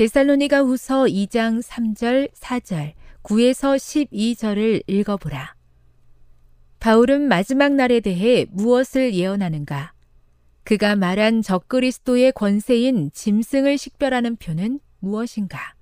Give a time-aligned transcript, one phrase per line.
[0.00, 5.54] 데살로니가 후서 2장 3절 4절 9에서 12절을 읽어보라.
[6.78, 9.92] 바울은 마지막 날에 대해 무엇을 예언하는가?
[10.64, 15.74] 그가 말한 적그리스도의 권세인 짐승을 식별하는 표는 무엇인가?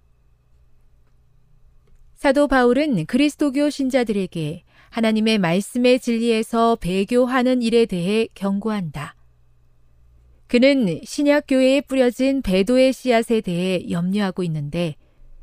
[2.16, 9.14] 사도 바울은 그리스도교 신자들에게 하나님의 말씀의 진리에서 배교하는 일에 대해 경고한다.
[10.48, 14.96] 그는 신약교회에 뿌려진 배도의 씨앗에 대해 염려하고 있는데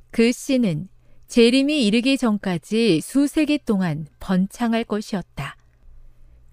[0.10, 0.88] 그 씨는
[1.28, 5.58] 재림이 이르기 전까지 수세기 동안 번창할 것이었다.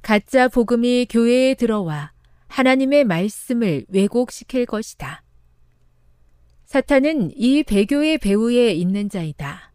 [0.02, 2.12] 가짜 복음이 교회에 들어와
[2.48, 5.22] 하나님의 말씀을 왜곡시킬 것이다.
[6.66, 9.72] 사탄은 이 배교의 배후에 있는 자이다.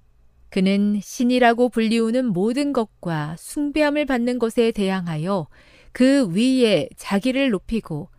[0.49, 5.47] 그는 신이라고 불리우는 모든 것과 숭배함을 받는 것에 대항하여
[5.91, 8.09] 그 위에 자기를 높이고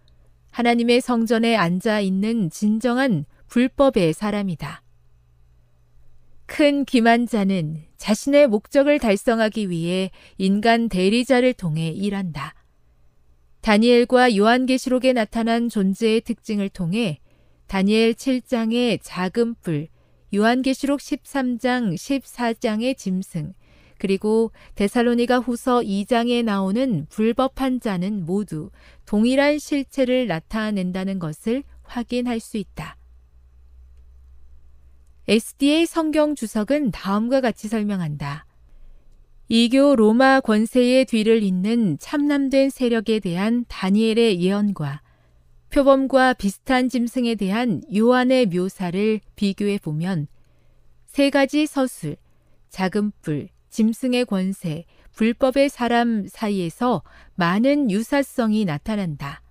[0.51, 4.83] 하나님의 성전에 앉아 있는 진정한 불법의 사람이다.
[6.47, 12.55] 큰 기만자는 자신의 목적을 달성하기 위해 인간 대리자를 통해 일한다.
[13.61, 17.19] 다니엘과 요한계시록에 나타난 존재의 특징을 통해
[17.67, 19.89] 다니엘 7장의 작은 뿔,
[20.35, 23.53] 요한계시록 13장 14장의 짐승,
[23.99, 28.71] 그리고 데살로니가 후서 2장에 나오는 불법한 자는 모두
[29.05, 32.97] 동일한 실체를 나타낸다는 것을 확인할 수 있다.
[35.27, 38.47] SDA 성경 주석은 다음과 같이 설명한다.
[39.51, 45.03] 이교 로마 권세의 뒤를 잇는 참남된 세력에 대한 다니엘의 예언과
[45.71, 50.29] 표범과 비슷한 짐승에 대한 요한의 묘사를 비교해 보면
[51.07, 52.17] 세 가지 서술,
[52.71, 54.85] 작은 뿔, 짐승의 권세,
[55.15, 57.03] 불법의 사람 사이에서
[57.35, 59.43] 많은 유사성이 나타난다.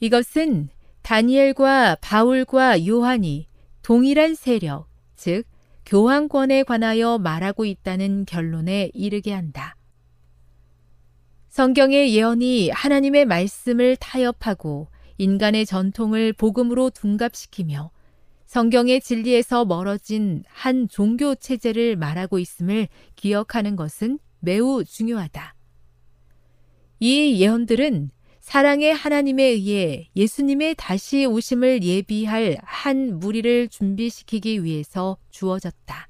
[0.00, 0.68] 이것은
[1.02, 3.46] 다니엘과 바울과 요한이
[3.82, 5.44] 동일한 세력, 즉,
[5.86, 9.74] 교황권에 관하여 말하고 있다는 결론에 이르게 한다.
[11.48, 17.90] 성경의 예언이 하나님의 말씀을 타협하고 인간의 전통을 복음으로 둔갑시키며
[18.48, 25.54] 성경의 진리에서 멀어진 한 종교 체제를 말하고 있음을 기억하는 것은 매우 중요하다.
[27.00, 28.10] 이 예언들은
[28.40, 36.08] 사랑의 하나님에 의해 예수님의 다시 오심을 예비할 한 무리를 준비시키기 위해서 주어졌다.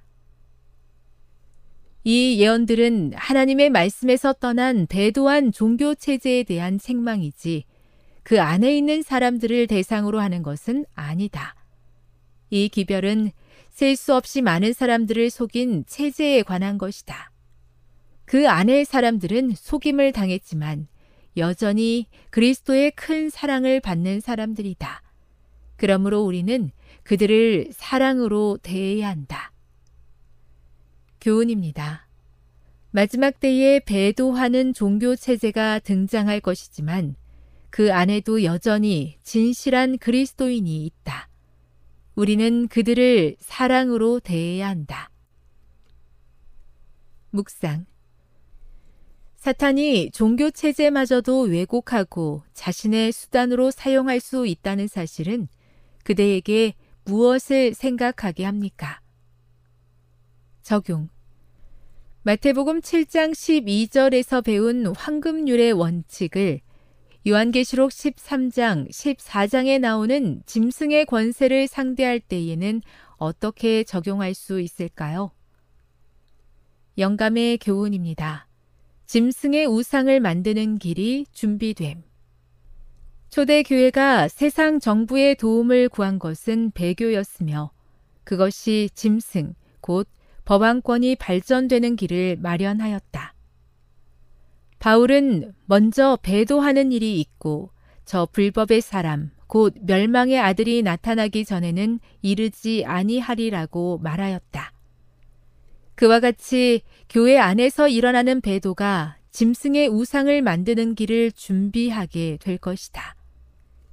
[2.05, 7.64] 이 예언들은 하나님의 말씀에서 떠난 배도한 종교 체제에 대한 책망이지
[8.23, 11.57] 그 안에 있는 사람들을 대상으로 하는 것은 아니다.
[12.50, 13.33] 이 기별은
[13.71, 17.31] 셀 수 없이 많은 사람들을 속인 체제에 관한 것이다.
[18.25, 20.89] 그 안의 사람들은 속임을 당했지만
[21.37, 25.03] 여전히 그리스도의 큰 사랑을 받는 사람들이다.
[25.77, 26.73] 그러므로 우리는
[27.05, 29.53] 그들을 사랑으로 대해야 한다.
[31.21, 32.09] 교훈입니다.
[32.91, 37.15] 마지막 때에 배도하는 종교 체제가 등장할 것이지만
[37.71, 41.29] 그 안에도 여전히 진실한 그리스도인이 있다.
[42.19, 45.09] 우리는 그들을 사랑으로 대해야 한다.
[47.31, 47.87] 묵상.
[49.37, 55.47] 사탄이 종교 체제마저도 왜곡하고 자신의 수단으로 사용할 수 있다는 사실은
[56.03, 56.75] 그대에게
[57.05, 59.00] 무엇을 생각하게 합니까?
[60.62, 61.11] 적용.
[62.25, 66.62] 마태복음 7장 12절에서 배운 황금률의 원칙을
[67.29, 72.81] 요한계시록 13장, 14장에 나오는 짐승의 권세를 상대할 때에는
[73.19, 75.31] 어떻게 적용할 수 있을까요?
[76.97, 78.49] 영감의 교훈입니다.
[79.05, 82.03] 짐승의 우상을 만드는 길이 준비됨.
[83.29, 87.71] 초대교회가 세상 정부의 도움을 구한 것은 배교였으며
[88.25, 90.09] 그것이 짐승, 곧
[90.47, 93.35] 법안권이 발전되는 길을 마련하였다.
[94.79, 97.71] 바울은 먼저 배도하는 일이 있고
[98.05, 104.73] 저 불법의 사람, 곧 멸망의 아들이 나타나기 전에는 이르지 아니하리라고 말하였다.
[105.95, 113.17] 그와 같이 교회 안에서 일어나는 배도가 짐승의 우상을 만드는 길을 준비하게 될 것이다.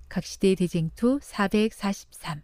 [0.07, 2.41] 각시대 대쟁투 443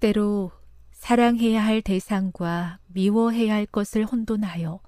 [0.00, 0.50] 때로
[0.90, 4.80] 사랑해야 할 대상과 미워해야 할 것을 혼돈하여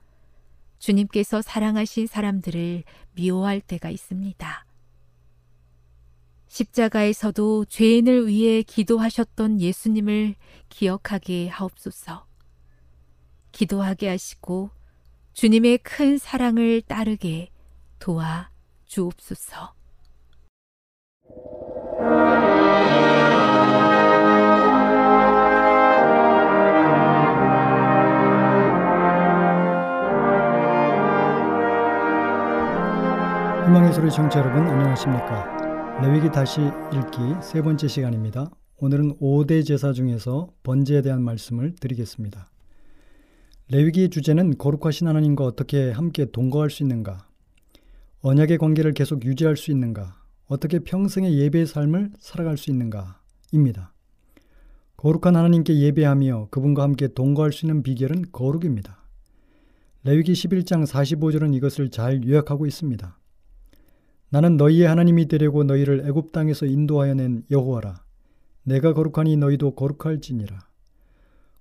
[0.79, 2.85] 주님께서 사랑하신 사람들을
[3.15, 4.67] 미워할 때가 있습니다.
[6.49, 10.35] 십자가에서도 죄인을 위해 기도하셨던 예수님을
[10.69, 12.27] 기억하게 하옵소서.
[13.53, 14.71] 기도하게 하시고
[15.35, 17.51] 주님의 큰 사랑을 따르게
[17.99, 18.51] 도와
[18.87, 19.75] 주옵소서.
[33.69, 36.00] 희망의 소리 청취자 여러분 안녕하십니까?
[36.00, 38.50] 레위기 다시 읽기 세 번째 시간입니다.
[38.79, 42.49] 오늘은 5대 제사 중에서 번제에 대한 말씀을 드리겠습니다.
[43.70, 47.29] 레위기의 주제는 거룩하신 하나님과 어떻게 함께 동거할 수 있는가?
[48.23, 50.17] 언약의 관계를 계속 유지할 수 있는가?
[50.47, 53.21] 어떻게 평생의 예배의 삶을 살아갈 수 있는가
[53.53, 53.93] 입니다.
[54.97, 59.05] 거룩한 하나님께 예배하며 그분과 함께 동거할 수 있는 비결은 거룩입니다.
[60.05, 63.18] 레위기 11장 45절은 이것을 잘 요약하고 있습니다.
[64.31, 68.03] 나는 너희의 하나님이 되려고 너희를 애굽 땅에서 인도하여 낸 여호와라.
[68.63, 70.59] 내가 거룩하니 너희도 거룩할지니라.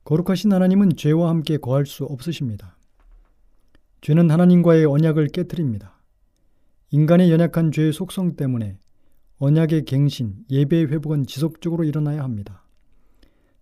[0.03, 2.77] 거룩하신 하나님은 죄와 함께 거할 수 없으십니다.
[4.01, 5.99] 죄는 하나님과의 언약을 깨뜨립니다.
[6.91, 8.77] 인간의 연약한 죄의 속성 때문에
[9.39, 12.63] 언약의 갱신, 예배의 회복은 지속적으로 일어나야 합니다.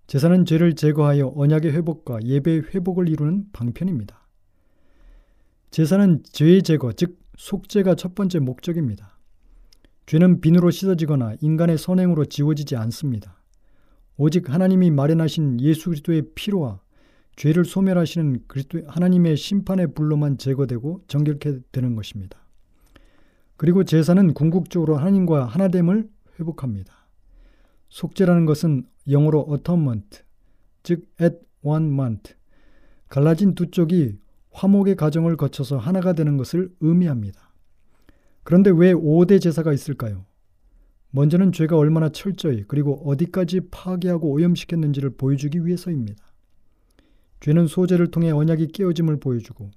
[0.07, 4.27] 제사는 죄를 제거하여 언약의 회복과 예배의 회복을 이루는 방편입니다.
[5.71, 9.17] 제사는 죄의 제거, 즉 속죄가 첫 번째 목적입니다.
[10.05, 13.41] 죄는 비누로 씻어지거나 인간의 선행으로 지워지지 않습니다.
[14.17, 16.79] 오직 하나님이 마련하신 예수 그리스도의 피로와
[17.35, 22.39] 죄를 소멸하시는 그리스도 하나님의 심판의 불로만 제거되고 정결케 되는 것입니다.
[23.57, 26.93] 그리고 제사는 궁극적으로 하나님과 하나됨을 회복합니다.
[27.89, 30.23] 속죄라는 것은 영어로 atonement,
[30.83, 32.33] 즉 at one month,
[33.09, 34.17] 갈라진 두 쪽이
[34.55, 37.51] 화목의 과정을 거쳐서 하나가 되는 것을 의미합니다.
[38.43, 40.25] 그런데 왜 5대 제사가 있을까요?
[41.11, 46.23] 먼저는 죄가 얼마나 철저히 그리고 어디까지 파괴하고 오염시켰는지를 보여주기 위해서입니다.
[47.41, 49.71] 죄는 소재를 통해 언약이 깨어짐을 보여주고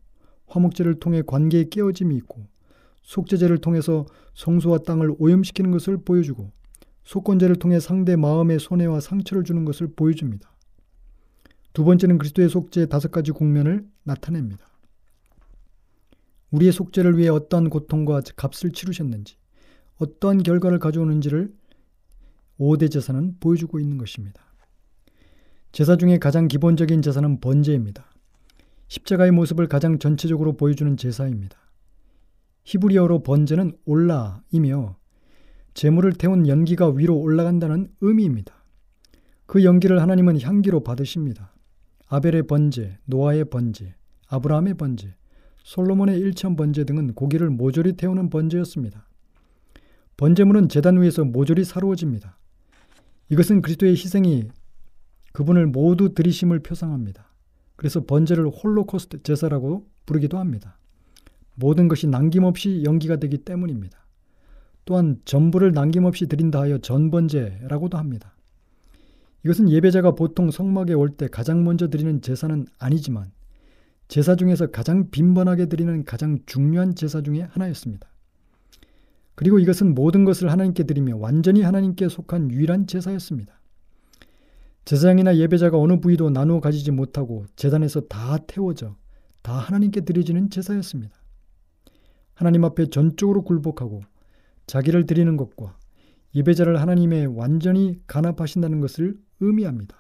[0.47, 2.47] 화목제를 통해 관계의 깨어짐이 있고
[3.03, 6.53] 속죄제를 통해서 성소와 땅을 오염시키는 것을 보여주고
[7.05, 10.55] 속건제를 통해 상대 마음의 손해와 상처를 주는 것을 보여줍니다.
[11.73, 14.68] 두 번째는 그리스도의 속죄의 다섯 가지 국면을 나타냅니다.
[16.51, 19.37] 우리의 속죄를 위해 어떠한 고통과 값을 치르셨는지,
[19.97, 21.53] 어떠한 결과를 가져오는지를
[22.59, 24.43] 5대 제사는 보여주고 있는 것입니다.
[25.73, 28.11] 제사 중에 가장 기본적인 제사는 번제입니다.
[28.89, 31.59] 십자가의 모습을 가장 전체적으로 보여주는 제사입니다.
[32.65, 34.97] 히브리어로 번제는 올라이며
[35.75, 38.55] 재물을 태운 연기가 위로 올라간다는 의미입니다.
[39.47, 41.55] 그 연기를 하나님은 향기로 받으십니다.
[42.09, 43.95] 아벨의 번제, 노아의 번제,
[44.29, 45.15] 아브라함의 번제,
[45.63, 49.07] 솔로몬의 일천 번제 등은 고기를 모조리 태우는 번제였습니다.
[50.17, 52.39] 번제물은 제단 위에서 모조리 사루어집니다.
[53.31, 54.49] 이것은 그리스도의 희생이
[55.33, 57.29] 그분을 모두 드리심을 표상합니다.
[57.77, 60.79] 그래서 번제를 홀로코스트 제사라고 부르기도 합니다.
[61.55, 63.99] 모든 것이 남김없이 연기가 되기 때문입니다.
[64.85, 68.35] 또한 전부를 남김없이 드린다 하여 전번제라고도 합니다.
[69.45, 73.31] 이것은 예배자가 보통 성막에 올 때 가장 먼저 드리는 제사는 아니지만
[74.09, 78.09] 제사 중에서 가장 빈번하게 드리는 가장 중요한 제사 중의 하나였습니다.
[79.35, 83.61] 그리고 이것은 모든 것을 하나님께 드리며 완전히 하나님께 속한 유일한 제사였습니다.
[84.85, 88.97] 제사장이나 예배자가 어느 부위도 나누어 가지지 못하고 재단에서 다 태워져
[89.43, 91.15] 다 하나님께 드려지는 제사였습니다.
[92.33, 94.03] 하나님 앞에 전적으로 굴복하고
[94.67, 95.77] 자기를 드리는 것과
[96.35, 99.98] 예배자를 하나님의 완전히 간합하신다는 것을 의미합니다.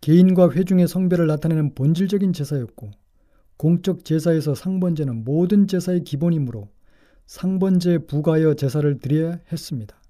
[0.00, 2.90] 개인과 회중의 성별을 나타내는 본질적인 제사였고
[3.56, 6.68] 공적 제사에서 상번제는 모든 제사의 기본이므로
[7.26, 10.00] 상번제에 부가하여 제사를 드려야 했습니다.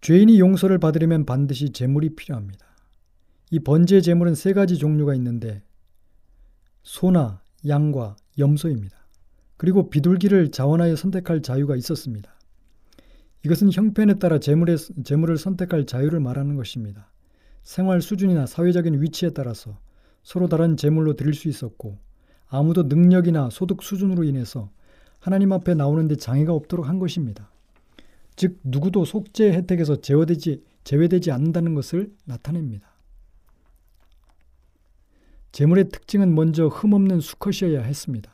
[0.00, 2.66] 죄인이 용서를 받으려면 반드시 제물이 필요합니다.
[3.50, 5.62] 이 번제 제물은 세 가지 종류가 있는데
[6.82, 8.96] 소나 양과 염소입니다.
[9.56, 12.37] 그리고 비둘기를 자원하여 선택할 자유가 있었습니다.
[13.48, 17.10] 이것은 형편에 따라 재물의, 재물을 선택할 자유를 말하는 것입니다.
[17.62, 19.78] 생활 수준이나 사회적인 위치에 따라서
[20.22, 21.98] 서로 다른 재물로 드릴 수 있었고
[22.48, 24.70] 아무도 능력이나 소득 수준으로 인해서
[25.18, 27.50] 하나님 앞에 나오는데 장애가 없도록 한 것입니다.
[28.36, 32.98] 즉 누구도 속죄 혜택에서 제외되지, 제외되지 않는다는 것을 나타냅니다.
[35.52, 38.30] 재물의 특징은 먼저 흠없는 수컷이어야 했습니다.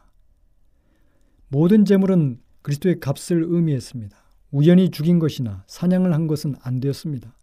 [1.47, 4.24] 모든 재물은 그리스도의 값을 의미했습니다.
[4.55, 7.35] 우연히 죽인 것이나 사냥을 한 것은 안 되었습니다.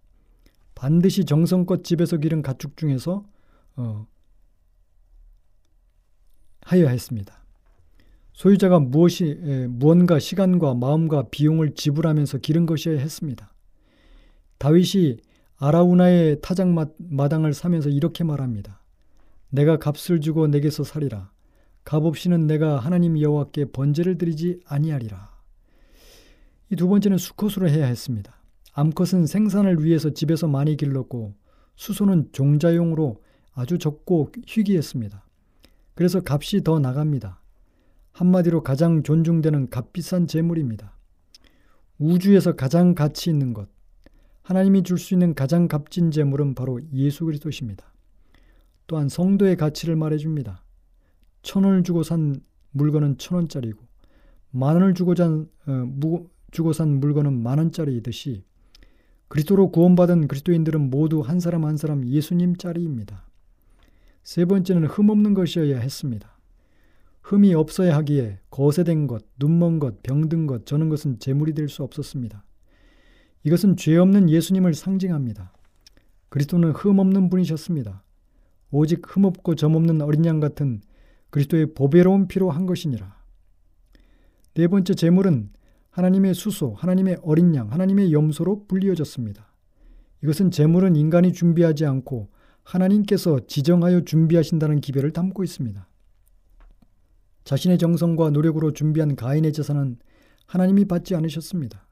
[0.76, 3.26] 반드시 정성껏 집에서 기른 가축 중에서
[3.76, 4.08] 어,
[6.62, 7.36] 하여야 했습니다.
[8.32, 13.54] 소유자가 무엇이 에, 무언가 시간과 마음과 비용을 지불하면서 기른 것이어야 했습니다.
[14.58, 15.18] 다윗이
[15.58, 18.82] 아라우나의 타작 마당을 사면서 이렇게 말합니다.
[19.50, 21.30] 내가 값을 주고 내게서 살이라.
[21.84, 25.31] 값 없이는 내가 하나님 여호와께 번제를 드리지 아니하리라.
[26.72, 28.34] 이 두 번째는 수컷으로 해야 했습니다.
[28.74, 31.34] 암컷은 생산을 위해서 집에서 많이 길렀고
[31.76, 33.22] 수소는 종자용으로
[33.54, 35.26] 아주 적고 희귀했습니다.
[35.96, 37.42] 그래서 값이 더 나갑니다.
[38.14, 40.96] 한마디로 가장 존중되는 값비싼 재물입니다.
[42.00, 43.68] 우주에서 가장 가치 있는 것,
[44.42, 47.94] 하나님이 줄 수 있는 가장 값진 재물은 바로 예수 그리스도십니다.
[48.88, 50.64] 또한 성도의 가치를 말해줍니다.
[51.44, 53.86] 천 원을 주고 산 물건은 천 원짜리고
[54.52, 58.44] 만 원을 주고, 잔, 어, 무, 주고 산 물건은 만 원짜리이듯이
[59.28, 63.26] 그리스도로 구원받은 그리스도인들은 모두 한 사람 한 사람 예수님 짜리입니다.
[64.24, 66.38] 세 번째는 흠 없는 것이어야 했습니다.
[67.22, 72.44] 흠이 없어야 하기에 거세된 것, 눈먼 것, 병든 것, 저는 것은 재물이 될 수 없었습니다.
[73.44, 75.54] 이것은 죄 없는 예수님을 상징합니다.
[76.30, 78.04] 그리스도는 흠 없는 분이셨습니다.
[78.72, 80.82] 오직 흠 없고 점 없는 어린 양 같은
[81.30, 83.16] 그리스도의 보배로운 피로 한 것이니라.
[84.56, 85.50] 네 번째 제물은
[85.92, 89.52] 하나님의 수소, 하나님의 어린 양, 하나님의 염소로 불리어졌습니다.
[90.24, 92.30] 이것은 제물은 인간이 준비하지 않고
[92.64, 95.88] 하나님께서 지정하여 준비하신다는 기별을 담고 있습니다.
[97.44, 99.98] 자신의 정성과 노력으로 준비한 가인의 제사는
[100.46, 101.88] 하나님이 받지 않으셨습니다.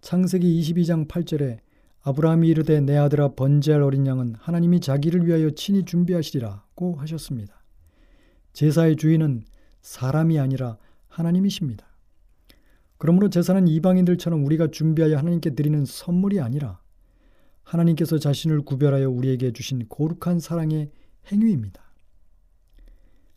[0.00, 1.58] 창세기 22장 8절에
[2.02, 7.62] 아브라함이 이르되 내 아들아 번제할 어린 양은 하나님이 자기를 위하여 친히 준비하시리라고 하셨습니다.
[8.52, 9.44] 제사의 주인은
[9.82, 10.76] 사람이 아니라
[11.08, 11.86] 하나님이십니다.
[12.98, 16.80] 그러므로 제사는 이방인들처럼 우리가 준비하여 하나님께 드리는 선물이 아니라
[17.62, 20.90] 하나님께서 자신을 구별하여 우리에게 주신 거룩한 사랑의
[21.30, 21.82] 행위입니다.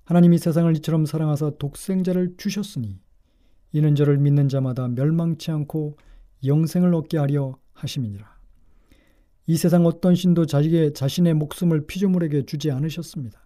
[0.06, 3.00] 하나님이 세상을 이처럼 사랑하사 독생자를 주셨으니
[3.72, 5.98] 이는 저를 믿는 자마다 멸망치 않고
[6.46, 8.40] 영생을 얻게 하려 하심이니라.
[9.48, 13.40] 이 세상 어떤 신도 자기의 자신의 목숨을 피조물에게 주지 않으셨습니다.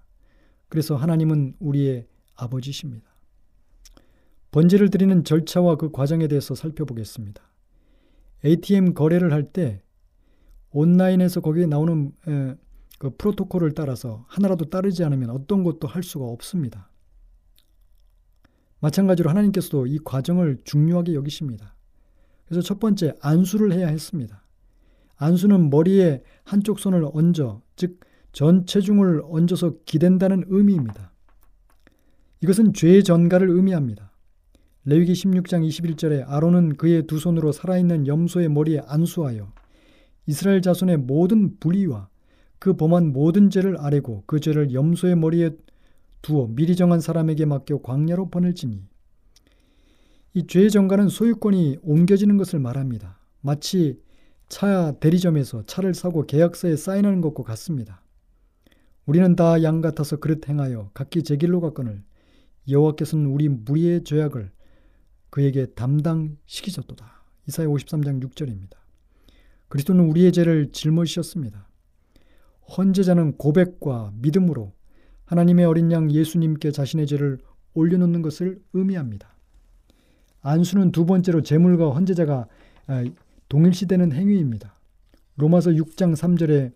[0.69, 3.12] 그래서 하나님은 우리의 아버지십니다.
[4.53, 7.43] 번제를 드리는 절차와 그 과정에 대해서 살펴보겠습니다.
[8.45, 9.81] ATM 거래를 할 때
[10.71, 12.55] 온라인에서 거기에 나오는 에,
[12.99, 16.89] 그 프로토콜을 따라서 하나라도 따르지 않으면 어떤 것도 할 수가 없습니다.
[18.79, 21.75] 마찬가지로 하나님께서도 이 과정을 중요하게 여기십니다.
[22.45, 24.45] 그래서 첫 번째 안수를 해야 했습니다.
[25.17, 27.99] 안수는 머리에 한쪽 손을 얹어 즉
[28.33, 31.13] 전 체중을 얹어서 기댄다는 의미입니다.
[32.41, 34.11] 이것은 죄의 전가를 의미합니다.
[34.85, 39.51] 레위기 16장 21절에 아론은 그의 두 손으로 살아있는 염소의 머리에 안수하여
[40.25, 42.09] 이스라엘 자손의 모든 불의와
[42.59, 45.51] 그 범한 모든 죄를 아뢰고 그 죄를 염소의 머리에
[46.21, 48.83] 두어 미리 정한 사람에게 맡겨 광야로 보낼지니
[50.33, 53.19] 이 죄의 정가는 소유권이 옮겨지는 것을 말합니다.
[53.41, 53.99] 마치
[54.49, 58.01] 차 대리점에서 차를 사고 계약서에 사인하는 것과 같습니다.
[59.05, 62.03] 우리는 다 양 같아서 그릇 행하여 각기 제 길로 갔거늘
[62.69, 64.51] 여호와께서는 우리 무리의 죄악을
[65.33, 67.23] 그에게 담당시키셨도다.
[67.47, 68.75] 이사야 53장 6절입니다.
[69.67, 71.67] 그리스도는 우리의 죄를 짊어지셨습니다.
[72.77, 74.73] 헌제자는 고백과 믿음으로
[75.25, 77.39] 하나님의 어린 양 예수님께 자신의 죄를
[77.73, 79.35] 올려놓는 것을 의미합니다.
[80.41, 82.47] 안수는 두 번째로 제물과 헌제자가
[82.85, 83.03] 아,
[83.49, 84.79] 동일시되는 행위입니다.
[85.37, 86.73] 로마서 6장 3절에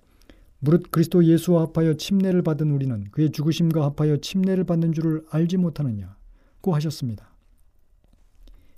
[0.57, 6.73] 무릇 그리스도 예수와 합하여 침례를 받은 우리는 그의 죽으심과 합하여 침례를 받는 줄을 알지 못하느냐고
[6.73, 7.37] 하셨습니다.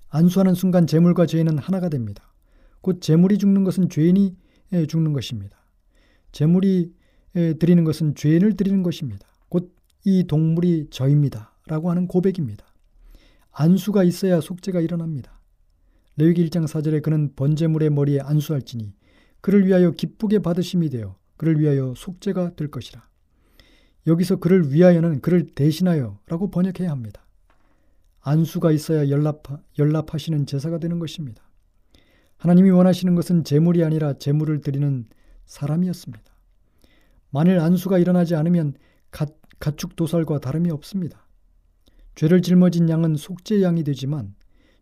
[0.09, 2.33] 안수하는 순간 제물과 죄인은 하나가 됩니다.
[2.81, 4.35] 곧 제물이 죽는 것은 죄인이
[4.87, 5.57] 죽는 것입니다.
[6.31, 6.93] 제물이
[7.59, 9.27] 드리는 것은 죄인을 드리는 것입니다.
[9.49, 11.53] 곧 이 동물이 저입니다.
[11.67, 12.65] 라고 하는 고백입니다.
[13.51, 15.41] 안수가 있어야 속죄가 일어납니다.
[16.15, 18.93] 레위기 1장 4절에 그는 번제물의 머리에 안수할지니
[19.41, 23.05] 그를 위하여 기쁘게 받으심이 되어 그를 위하여 속죄가 될 것이라.
[24.07, 27.25] 여기서 그를 위하여는 그를 대신하여 라고 번역해야 합니다.
[28.21, 29.43] 안수가 있어야 연합,
[29.77, 31.43] 연합하시는 제사가 되는 것입니다.
[32.37, 35.05] 하나님이 원하시는 것은 제물이 아니라 제물을 드리는
[35.45, 36.23] 사람이었습니다.
[37.31, 38.73] 만일 안수가 일어나지 않으면
[39.11, 39.25] 가,
[39.59, 41.27] 가축 도살과 다름이 없습니다.
[42.15, 44.35] 죄를 짊어진 양은 속죄 양이 되지만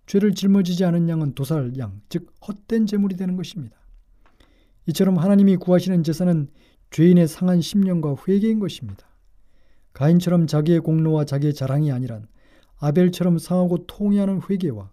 [0.05, 3.77] 죄를 짊어지지 않은 양은 도살 양, 즉 헛된 제물이 되는 것입니다.
[4.87, 6.47] 이처럼 하나님이 구하시는 제사는
[6.91, 9.05] 죄인의 상한 심령과 회개인 것입니다.
[9.93, 12.27] 가인처럼 자기의 공로와 자기의 자랑이 아니란
[12.79, 14.91] 아벨처럼 상하고 통회하는 회개와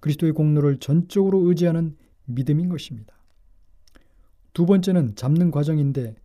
[0.00, 3.14] 그리스도의 공로를 전적으로 의지하는 믿음인 것입니다.
[4.52, 6.16] 두 번째는 잡는 과정인데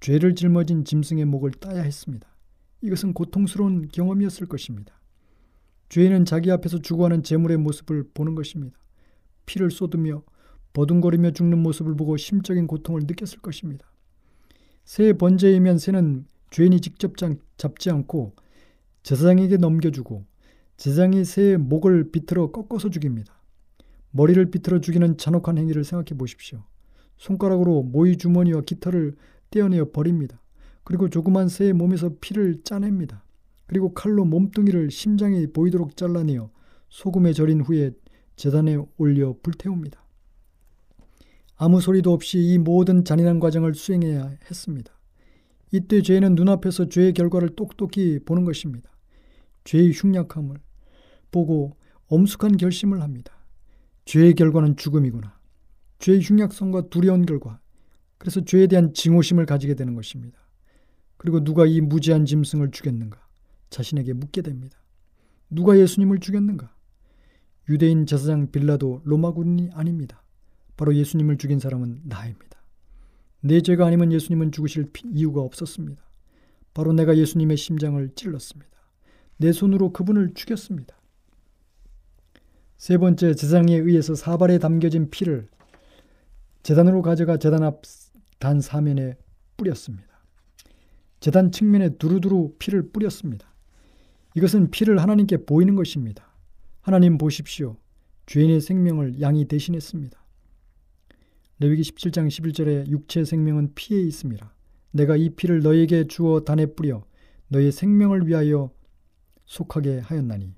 [0.00, 2.28] 죄를 짊어진 짐승의 목을 따야 했습니다.
[2.82, 5.00] 이것은 고통스러운 경험이었을 것입니다.
[5.88, 8.76] 죄인은 자기 앞에서 죽어가는 재물의 모습을 보는 것입니다.
[9.46, 10.22] 피를 쏟으며
[10.72, 13.86] 버둥거리며 죽는 모습을 보고 심적인 고통을 느꼈을 것입니다.
[14.84, 17.14] 새의 번제이면 새는 죄인이 직접
[17.56, 18.34] 잡지 않고
[19.02, 20.24] 제사장에게 넘겨주고
[20.76, 23.40] 제사장이 새의 목을 비틀어 꺾어서 죽입니다.
[24.10, 26.64] 머리를 비틀어 죽이는 잔혹한 행위를 생각해 보십시오.
[27.16, 29.14] 손가락으로 모이 주머니와 깃털을
[29.50, 30.40] 떼어내어 버립니다.
[30.82, 33.24] 그리고 조그만 새의 몸에서 피를 짜냅니다.
[33.66, 36.50] 그리고 칼로 몸뚱이를 심장이 보이도록 잘라내어
[36.90, 37.92] 소금에 절인 후에
[38.36, 40.04] 재단에 올려 불태웁니다.
[41.56, 44.92] 아무 소리도 없이 이 모든 잔인한 과정을 수행해야 했습니다.
[45.72, 48.93] 이때 죄는 눈앞에서 죄의 결과를 똑똑히 보는 것입니다.
[49.64, 50.58] 죄의 흉약함을
[51.30, 51.76] 보고
[52.08, 53.32] 엄숙한 결심을 합니다.
[54.04, 55.38] 죄의 결과는 죽음이구나.
[55.98, 57.60] 죄의 흉약성과 두려운 결과.
[58.18, 60.38] 그래서 죄에 대한 증오심을 가지게 되는 것입니다.
[61.16, 63.18] 그리고 누가 이 무지한 짐승을 죽였는가?
[63.70, 64.78] 자신에게 묻게 됩니다.
[65.50, 66.74] 누가 예수님을 죽였는가?
[67.68, 70.22] 유대인 제사장 빌라도 로마군이 아닙니다.
[70.76, 72.62] 바로 예수님을 죽인 사람은 나입니다.
[73.40, 76.02] 내 죄가 아니면 예수님은 죽으실 이유가 없었습니다.
[76.74, 78.73] 바로 내가 예수님의 심장을 찔렀습니다.
[79.36, 80.96] 내 손으로 그분을 죽였습니다.
[82.76, 85.48] 세 번째 제사장에 의해서 사발에 담겨진 피를
[86.62, 87.82] 재단으로 가져가 재단 앞
[88.44, 89.16] 단 사면에
[89.56, 90.22] 뿌렸습니다.
[91.18, 93.54] 재단 측면에 두루두루 피를 뿌렸습니다.
[94.34, 96.36] 이것은 피를 하나님께 보이는 것입니다.
[96.82, 97.78] 하나님 보십시오.
[98.26, 100.22] 죄인의 생명을 양이 대신했습니다.
[101.60, 104.54] 레위기 17장 11절에 육체 생명은 피에 있습니다.
[104.90, 107.02] 내가 이 피를 너에게 주어 단에 뿌려
[107.48, 108.70] 너의 생명을 위하여
[109.54, 110.52] 속하게 하였나니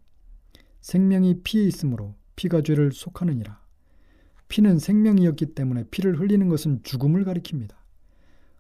[0.81, 3.61] 생명이 피에 있으므로 피가 죄를 속하느니라.
[4.49, 7.75] 피는 생명이었기 때문에 피를 흘리는 것은 죽음을 가리킵니다.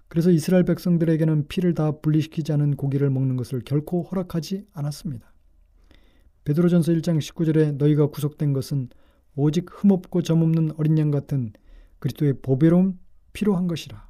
[0.08, 5.32] 그래서 이스라엘 백성들에게는 피를 다 분리시키지 않은 고기를 먹는 것을 결코 허락하지 않았습니다.
[6.44, 8.90] 베드로전서 1장 19절에 너희가 구속된 것은
[9.36, 11.52] 오직 흠없고 점없는 어린 양 같은
[11.98, 12.98] 그리스도의 보배로운
[13.32, 14.06] 피로 한 것이라.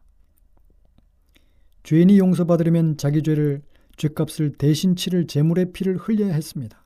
[1.84, 3.62] 죄인이 용서받으려면 자기 죄를
[3.96, 6.84] 죄값을 대신 치를 제물의 피를 흘려야 했습니다.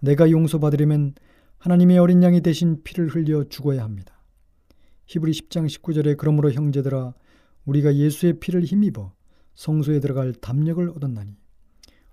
[0.00, 1.14] 내가 용서받으려면
[1.58, 4.18] 하나님의 어린 양이 대신 피를 흘려 죽어야 합니다.
[5.06, 7.14] 히브리 10장 19절에 그러므로 형제들아
[7.64, 9.12] 우리가 예수의 피를 힘입어
[9.54, 11.36] 성소에 들어갈 담력을 얻었나니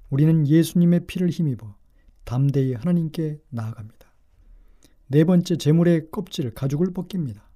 [0.10, 1.76] 우리는 예수님의 피를 힘입어
[2.24, 4.14] 담대히 하나님께 나아갑니다.
[5.08, 7.50] 네 번째 제물의 껍질 가죽을 벗깁니다.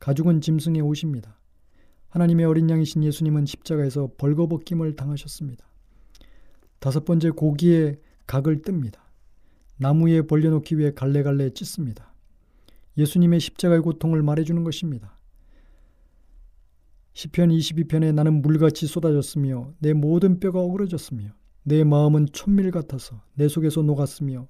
[0.00, 1.38] 가죽은 짐승의 옷입니다.
[2.08, 5.69] 하나님의 어린 양이신 예수님은 십자가에서 벌거벗김을 당하셨습니다.
[6.80, 8.96] 다섯 번째 고기의 각을 뜹니다.
[9.76, 12.12] 나무에 벌려놓기 위해 갈래갈래 찢습니다.
[12.96, 15.18] 예수님의 십자가의 고통을 말해주는 것입니다.
[17.12, 21.28] 시편 22편에 나는 물같이 쏟아졌으며 내 모든 뼈가 어그러졌으며
[21.64, 24.48] 내 마음은 촌밀 같아서 내 속에서 녹았으며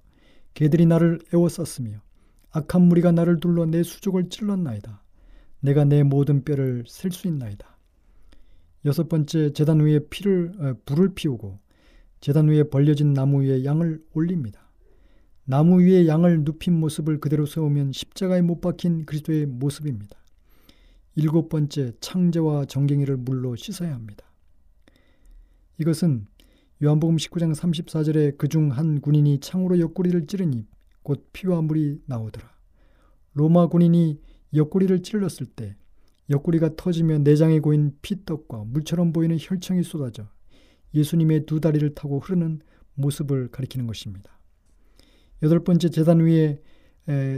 [0.55, 2.01] 개들이 나를 애워쌌으며
[2.53, 5.03] 악한 무리가 나를 둘러 내 수족을 찔렀나이다.
[5.61, 7.77] 내가 내 모든 뼈를 셀 수 있나이다.
[8.85, 11.59] 여섯 번째 재단 위에 피를 어, 불을 피우고
[12.21, 14.71] 재단 위에 벌려진 나무 위에 양을 올립니다.
[15.45, 20.17] 나무 위에 양을 눕힌 모습을 그대로 세우면 십자가에 못 박힌 그리스도의 모습입니다.
[21.17, 24.25] 일곱 번째 창제와 정갱이를 물로 씻어야 합니다.
[25.79, 26.27] 이것은
[26.83, 30.67] 요한복음 19장 34절에 그중 한 군인이 창으로 옆구리를 찌르니
[31.03, 32.49] 곧 피와 물이 나오더라.
[33.33, 34.21] 로마 군인이
[34.55, 35.77] 옆구리를 찔렀을 때
[36.29, 40.29] 옆구리가 터지며 내장에 고인 피떡과 물처럼 보이는 혈청이 쏟아져
[40.95, 42.61] 예수님의 두 다리를 타고 흐르는
[42.95, 44.39] 모습을 가리키는 것입니다.
[45.43, 46.61] 여덟 번째 재단 위에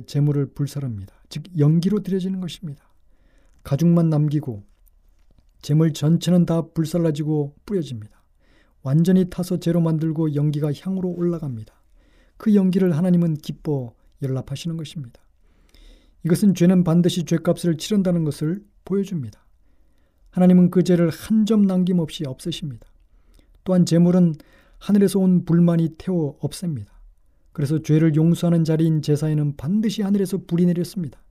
[0.07, 1.15] 재물을 불사릅니다.
[1.29, 2.93] 즉 연기로 드려지는 것입니다.
[3.63, 4.65] 가죽만 남기고
[5.61, 8.23] 재물 전체는 다 불살라지고 뿌려집니다.
[8.83, 11.73] 완전히 타서 재로 만들고 연기가 향으로 올라갑니다.
[12.37, 15.23] 그 연기를 하나님은 기뻐 연락하시는 것입니다.
[16.25, 19.47] 이것은 죄는 반드시 죄값을 치른다는 것을 보여줍니다.
[20.31, 22.87] 하나님은 그 죄를 한 점 남김없이 없애십니다.
[23.65, 24.35] 또한 재물은
[24.79, 26.93] 하늘에서 온 불만이 태워 없앱니다.
[27.53, 31.23] 그래서 죄를 용서하는 자리인 제사에는 반드시 하늘에서 불이 내렸습니다.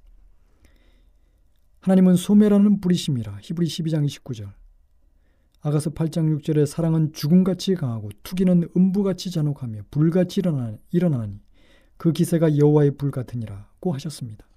[1.81, 4.53] 하나님은 소매라는 불이심이라 히브리 12장 29절
[5.61, 10.41] 아가서 8장 6절에 사랑은 죽음같이 강하고 투기는 음부같이 잔혹하며 불같이
[10.91, 11.41] 일어나니
[11.97, 14.47] 그 기세가 여호와의 불 같으니라고 하셨습니다.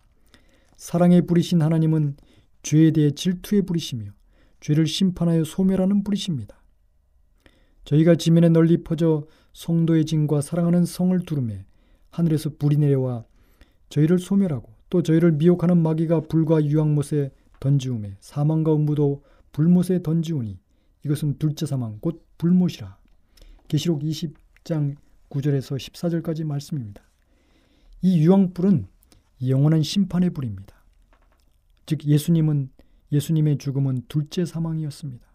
[0.76, 2.16] 사랑의 불이신 하나님은
[2.62, 4.12] 죄에 대해 질투의 불이시며
[4.60, 6.58] 죄를 심판하여 소멸하는 불이십니다.
[7.84, 11.64] 저희가 지면에 널리 퍼져 성도의 진과 사랑하는 성을 두름에
[12.10, 13.24] 하늘에서 불이 내려와
[13.88, 20.58] 저희를 소멸하고 또 저희를 미혹하는 마귀가 불과 유황못에 던지우매 사망과 음부도 불못에 던지우니
[21.04, 22.96] 이것은 둘째 사망 곧 불못이라.
[23.68, 24.96] 계시록 20장
[25.30, 27.02] 9절에서 14절까지 말씀입니다.
[28.02, 28.86] 이 유황불은
[29.48, 30.84] 영원한 심판의 불입니다.
[31.86, 32.70] 즉 예수님은
[33.12, 35.26] 예수님의 죽음은 둘째 사망이었습니다.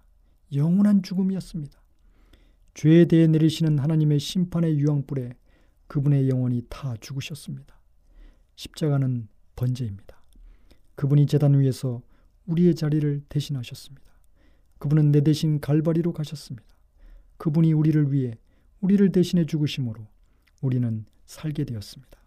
[0.56, 1.80] 영원한 죽음이었습니다.
[2.80, 5.34] 죄에 대해 내리시는 하나님의 심판의 유황불에
[5.88, 7.78] 그분의 영혼이 타 죽으셨습니다.
[8.56, 10.24] 십자가는 번제입니다.
[10.96, 12.02] 그분이 재단 위에서
[12.46, 14.10] 우리의 자리를 대신하셨습니다.
[14.78, 16.66] 그분은 내 대신 갈바리로 가셨습니다.
[17.36, 18.38] 그분이 우리를 위해
[18.80, 20.08] 우리를 대신해 죽으심으로
[20.62, 22.18] 우리는 살게 되었습니다.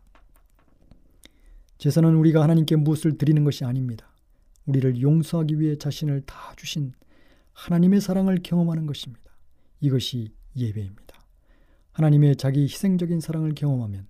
[1.79, 4.15] 제사는 우리가 하나님께 무엇을 드리는 것이 아닙니다.
[4.67, 6.93] 우리를 용서하기 위해 자신을 다 주신
[7.55, 9.33] 하나님의 사랑을 경험하는 것입니다.
[9.81, 11.21] 이것이 예배입니다.
[11.93, 14.07] 하나님의 자기 희생적인 사랑을 경험하면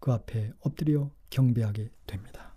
[0.00, 2.56] 그 앞에 엎드려 경배하게 됩니다.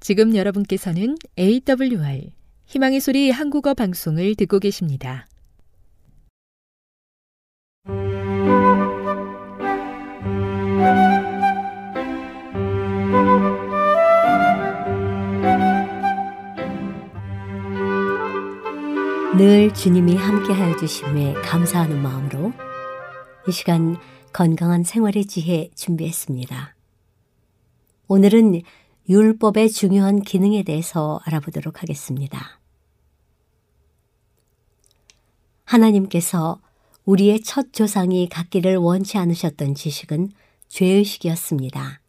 [0.00, 2.32] 지금 여러분께서는 AWR
[2.66, 5.26] 희망의 소리 한국어 방송을 듣고 계십니다.
[19.40, 22.52] 늘 주님이 함께하여 주심에 감사하는 마음으로
[23.48, 23.96] 이 시간
[24.34, 26.76] 건강한 생활의 지혜 준비했습니다.
[28.06, 28.60] 오늘은
[29.08, 32.60] 율법의 중요한 기능에 대해서 알아보도록 하겠습니다.
[35.64, 36.60] 하나님께서
[37.06, 40.32] 우리의 첫 조상이 갖기를 원치 않으셨던 지식은
[40.68, 42.02] 죄의식이었습니다.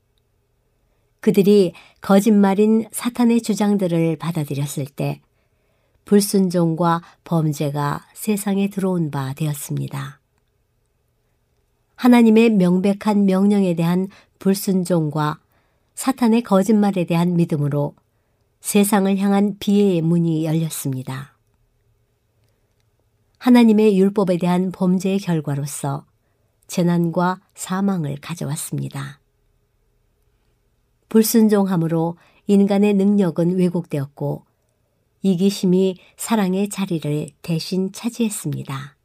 [1.22, 5.22] 그들이 거짓말인 사탄의 주장들을 받아들였을 때
[6.12, 10.20] 불순종과 범죄가 세상에 들어온 바 되었습니다.
[11.96, 15.40] 하나님의 명백한 명령에 대한 불순종과
[15.96, 17.96] 사탄의 거짓말에 대한 믿음으로
[18.60, 21.38] 세상을 향한 비애의 문이 열렸습니다.
[23.38, 26.06] 하나님의 율법에 대한 범죄의 결과로서
[26.68, 29.22] 재난과 사망을 가져왔습니다.
[31.08, 34.51] 불순종함으로 인간의 능력은 왜곡되었고
[35.24, 38.96] 이기심이 사랑의 자리를 대신 차지했습니다.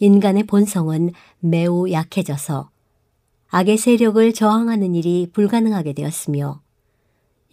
[0.00, 2.70] 인간의 본성은 매우 약해져서
[3.48, 6.60] 악의 세력을 저항하는 일이 불가능하게 되었으며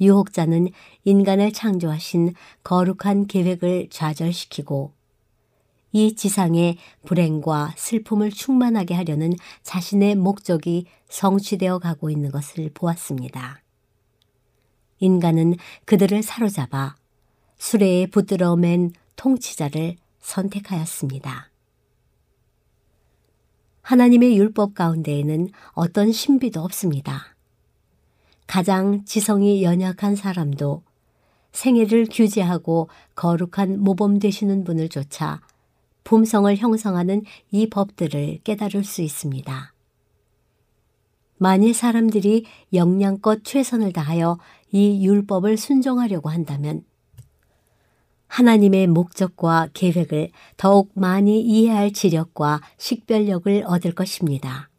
[0.02, 0.68] 유혹자는
[1.06, 2.34] 인간을 창조하신
[2.64, 4.94] 거룩한 계획을 좌절시키고
[5.94, 9.32] 이 지상에 불행과 슬픔을 충만하게 하려는
[9.64, 13.64] 자신의 목적이 성취되어 가고 있는 것을 보았습니다.
[14.99, 15.55] 인간은
[15.86, 16.95] 그들을 사로잡아
[17.58, 21.49] 수레에 붙들어 맨 통치자를 선택하였습니다.
[23.81, 27.36] 하나님의 율법 가운데에는 어떤 신비도 없습니다.
[28.47, 30.84] 가장 지성이 연약한 사람도
[31.51, 35.41] 생애를 규제하고 거룩한 모범 되시는 분을 쫓아
[36.03, 39.73] 품성을 형성하는 이 법들을 깨달을 수 있습니다.
[41.38, 44.38] 만일 사람들이 역량껏 최선을 다하여
[44.76, 46.84] 이 율법을 순종하려고 한다면
[48.28, 54.70] 하나님의 목적과 계획을 더욱 많이 이해할 지력과 식별력을 얻을 것입니다.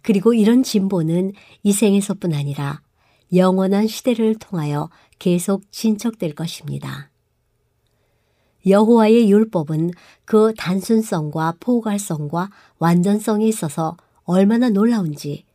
[0.00, 1.32] 그리고 이런 진보는
[1.64, 2.82] 이 생에서뿐 아니라
[3.34, 7.10] 영원한 시대를 통하여 계속 진척될 것입니다.
[8.64, 9.90] 여호와의 율법은
[10.24, 15.46] 그 단순성과 포괄성과 완전성에 있어서 얼마나 놀라운지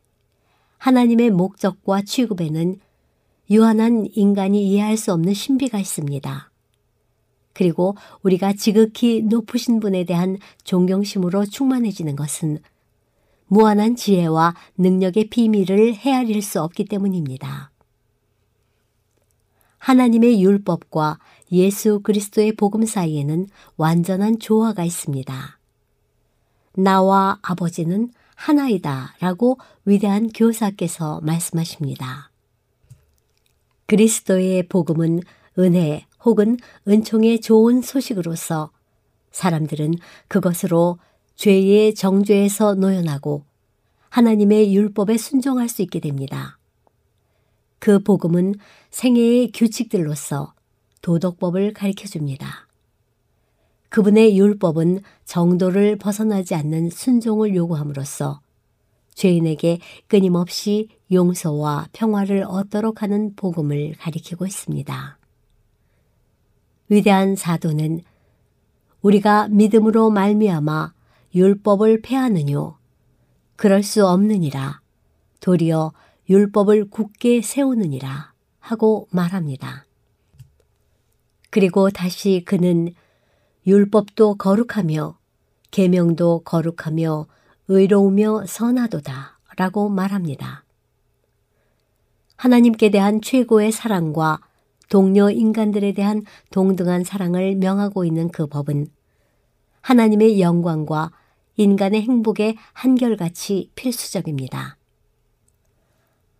[0.77, 2.81] 하나님의 목적과 취급에는
[3.49, 6.51] 유한한 인간이 이해할 수 없는 신비가 있습니다.
[7.53, 12.59] 그리고 우리가 지극히 높으신 분에 대한 존경심으로 충만해지는 것은
[13.47, 17.71] 무한한 지혜와 능력의 비밀을 헤아릴 수 없기 때문입니다.
[19.79, 21.19] 하나님의 율법과
[21.51, 25.59] 예수 그리스도의 복음 사이에는 완전한 조화가 있습니다.
[26.75, 32.28] 나와 아버지는 하나이다 라고 위대한 교사께서 말씀하십니다.
[33.89, 35.21] 그리스도의 복음은
[35.57, 38.69] 은혜 혹은 은총의 좋은 소식으로서
[39.31, 39.95] 사람들은
[40.27, 40.99] 그것으로
[41.33, 43.45] 죄의 정죄에서 노연하고
[44.09, 46.59] 하나님의 율법에 순종할 수 있게 됩니다.
[47.79, 48.55] 그 복음은
[48.91, 50.53] 생애의 규칙들로서
[51.01, 52.67] 도덕법을 가르쳐 줍니다.
[53.89, 58.39] 그분의 율법은 정도를 벗어나지 않는 순종을 요구함으로써
[59.15, 65.17] 죄인에게 끊임없이 용서와 평화를 얻도록 하는 복음을 가리키고 있습니다.
[66.89, 68.01] 위대한 사도는
[69.01, 70.93] 우리가 믿음으로 말미암아
[71.33, 72.77] 율법을 폐하느뇨
[73.55, 74.81] 그럴 수 없느니라
[75.39, 75.93] 도리어
[76.29, 79.85] 율법을 굳게 세우느니라 하고 말합니다.
[81.49, 82.93] 그리고 다시 그는
[83.65, 85.17] 율법도 거룩하며
[85.71, 87.27] 계명도 거룩하며
[87.67, 90.63] 의로우며 선하도다 라고 말합니다.
[92.39, 94.39] 하나님께 대한 최고의 사랑과
[94.87, 98.87] 동료 인간들에 대한 동등한 사랑을 명하고 있는 그 법은
[99.81, 101.11] 하나님의 영광과
[101.57, 104.77] 인간의 행복에 한결같이 필수적입니다.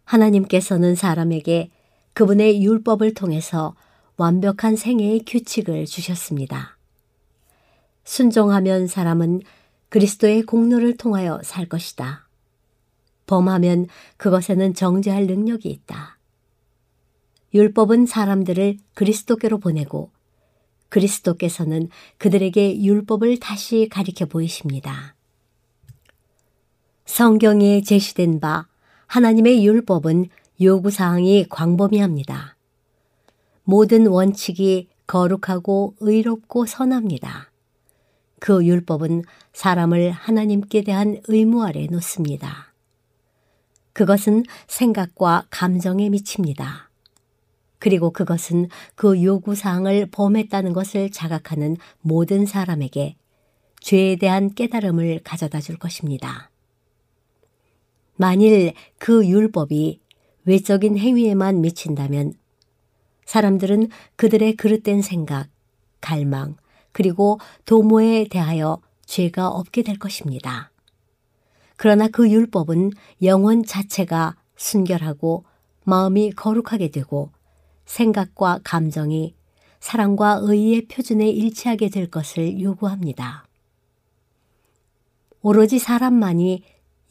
[0.06, 1.70] 하나님께서는 사람에게
[2.14, 3.76] 그분의 율법을 통해서
[4.16, 6.78] 완벽한 생애의 규칙을 주셨습니다.
[8.06, 9.42] 순종하면 사람은
[9.90, 12.29] 그리스도의 공로를 통하여 살 것이다.
[13.30, 13.86] 범하면
[14.18, 16.18] 그것에는 정죄할 능력이 있다.
[17.54, 20.10] 율법은 사람들을 그리스도께로 보내고
[20.89, 25.15] 그리스도께서는 그들에게 율법을 다시 가리켜 보이십니다.
[27.06, 28.68] 성경에 제시된 바
[29.06, 32.56] 하나님의 율법은 요구사항이 광범위합니다.
[33.63, 37.52] 모든 원칙이 거룩하고 의롭고 선합니다.
[38.39, 42.68] 그 율법은 사람을 하나님께 대한 의무 아래 놓습니다.
[43.93, 46.89] 그것은 생각과 감정에 미칩니다.
[47.80, 53.15] 그리고 그것은 그 요구사항을 범했다는 것을 자각하는 모든 사람에게
[53.82, 56.52] 죄에 대한 깨달음을 가져다 줄 것입니다.
[58.15, 60.02] 만일 그 율법이
[60.43, 62.34] 외적인 행위에만 미친다면
[63.25, 65.47] 사람들은 그들의 그릇된 생각,
[66.02, 66.58] 갈망,
[66.91, 70.71] 그리고 도모에 대하여 죄가 없게 될 것입니다.
[71.82, 72.92] 그러나 그 율법은
[73.24, 75.46] 영혼 자체가 순결하고
[75.86, 77.32] 마음이 거룩하게 되고
[77.86, 79.34] 생각과 감정이
[79.80, 83.46] 사랑과 의의 표준에 일치하게 될 것을 요구합니다.
[85.42, 86.63] 오로지 사람만이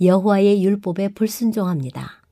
[0.02, 2.22] 여호와의 율법에 불순종합니다.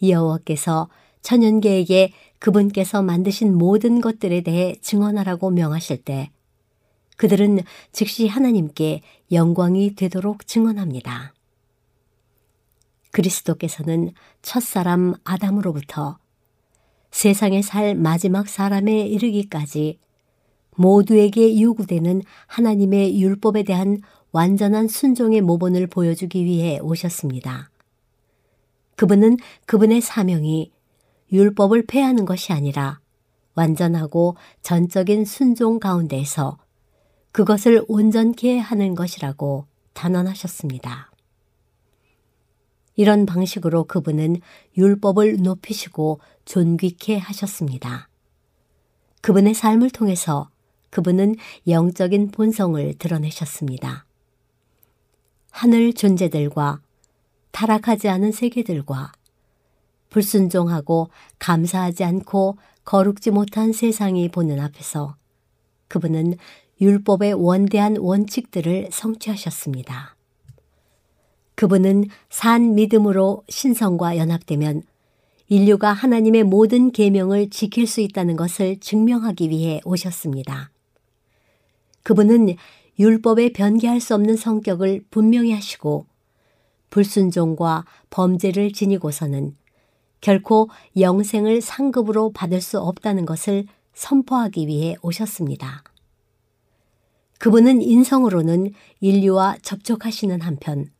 [0.00, 0.88] 여호와께서
[1.22, 6.30] 천연계에게 그분께서 만드신 모든 것들에 대해 증언하라고 명하실 때
[7.20, 7.58] 그들은
[7.92, 11.34] 즉시 하나님께 영광이 되도록 증언합니다.
[13.10, 16.16] 그리스도께서는 첫사람 아담으로부터
[17.10, 19.98] 세상에 살 마지막 사람에 이르기까지
[20.76, 23.98] 모두에게 요구되는 하나님의 율법에 대한
[24.32, 27.68] 완전한 순종의 모본을 보여주기 위해 오셨습니다.
[28.96, 30.72] 그분은 그분의 사명이
[31.30, 32.98] 율법을 폐하는 것이 아니라
[33.56, 36.56] 완전하고 전적인 순종 가운데서
[37.32, 41.10] 그것을 온전케 하는 것이라고 단언하셨습니다.
[42.96, 44.40] 이런 방식으로 그분은
[44.76, 48.08] 율법을 높이시고 존귀케 하셨습니다.
[49.22, 50.50] 그분의 삶을 통해서
[50.90, 51.36] 그분은
[51.68, 54.06] 영적인 본성을 드러내셨습니다.
[55.50, 56.80] 하늘 존재들과
[57.52, 59.12] 타락하지 않은 세계들과
[60.10, 65.16] 불순종하고 감사하지 않고 거룩지 못한 세상이 보는 앞에서
[65.88, 66.36] 그분은
[66.80, 70.16] 율법의 원대한 원칙들을 성취하셨습니다.
[71.54, 74.82] 그분은 산 믿음으로 신성과 연합되면
[75.48, 80.70] 인류가 하나님의 모든 계명을 지킬 수 있다는 것을 증명하기 위해 오셨습니다.
[82.02, 82.54] 그분은
[82.98, 86.06] 율법에 변개할 수 없는 성격을 분명히 하시고
[86.88, 89.56] 불순종과 범죄를 지니고서는
[90.20, 95.82] 결코 영생을 상급으로 받을 수 없다는 것을 선포하기 위해 오셨습니다.
[97.40, 100.90] 그분은 인성으로는 인류와 접촉하시는 한편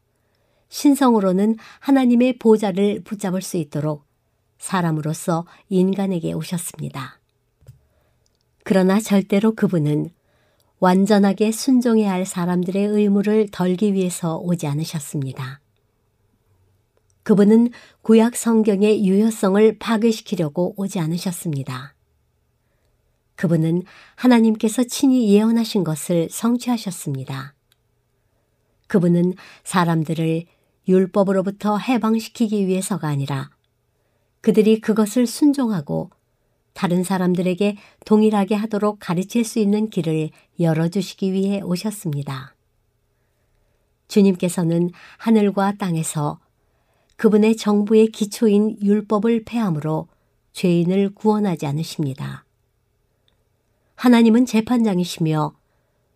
[0.70, 4.06] 신성으로는 하나님의 보좌를 붙잡을 수 있도록
[4.58, 7.20] 사람으로서 인간에게 오셨습니다.
[8.64, 10.08] 그러나 절대로 그분은
[10.78, 15.60] 완전하게 순종해야 할 사람들의 의무를 덜기 위해서 오지 않으셨습니다.
[17.22, 17.68] 그분은
[18.00, 21.94] 구약 성경의 유효성을 파괴시키려고 오지 않으셨습니다.
[23.40, 23.84] 그분은
[24.16, 27.54] 하나님께서 친히 예언하신 것을 성취하셨습니다.
[28.86, 29.32] 그분은
[29.64, 30.44] 사람들을
[30.86, 33.48] 율법으로부터 해방시키기 위해서가 아니라
[34.42, 36.10] 그들이 그것을 순종하고
[36.74, 40.28] 다른 사람들에게 동일하게 하도록 가르칠 수 있는 길을
[40.60, 42.54] 열어주시기 위해 오셨습니다.
[44.08, 46.40] 주님께서는 하늘과 땅에서
[47.16, 50.08] 그분의 정부의 기초인 율법을 폐함으로
[50.52, 52.44] 죄인을 구원하지 않으십니다.
[54.00, 55.52] 하나님은 재판장이시며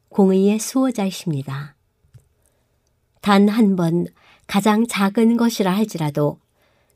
[0.09, 1.77] 공의의 수호자이십니다.
[3.21, 4.07] 단 한 번
[4.47, 6.39] 가장 작은 것이라 할지라도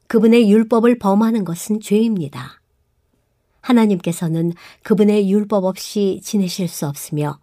[0.06, 2.62] 그분의 율법을 범하는 것은 죄입니다.
[3.60, 7.38] 하나님께서는 그분의 율법 없이 지내실 수 없으며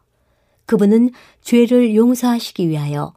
[0.65, 3.13] 그분은 죄를 용서하시기 위하여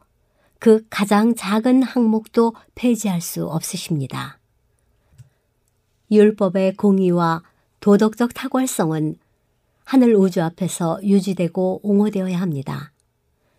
[0.59, 4.37] 그 가장 작은 항목도 폐지할 수 없으십니다.
[6.11, 7.41] 율법의 공의와
[7.79, 9.15] 도덕적 탁월성은
[9.89, 12.91] 하늘 우주 앞에서 유지되고 옹호되어야 합니다.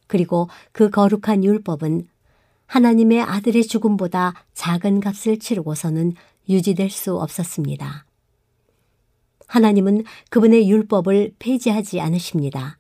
[0.07, 2.07] 그리고 그 거룩한 율법은
[2.67, 6.15] 하나님의 아들의 죽음보다 작은 값을 치르고서는
[6.49, 8.07] 유지될 수 없었습니다.
[9.49, 12.79] 하나님은 그분의 율법을 폐지하지 않으십니다.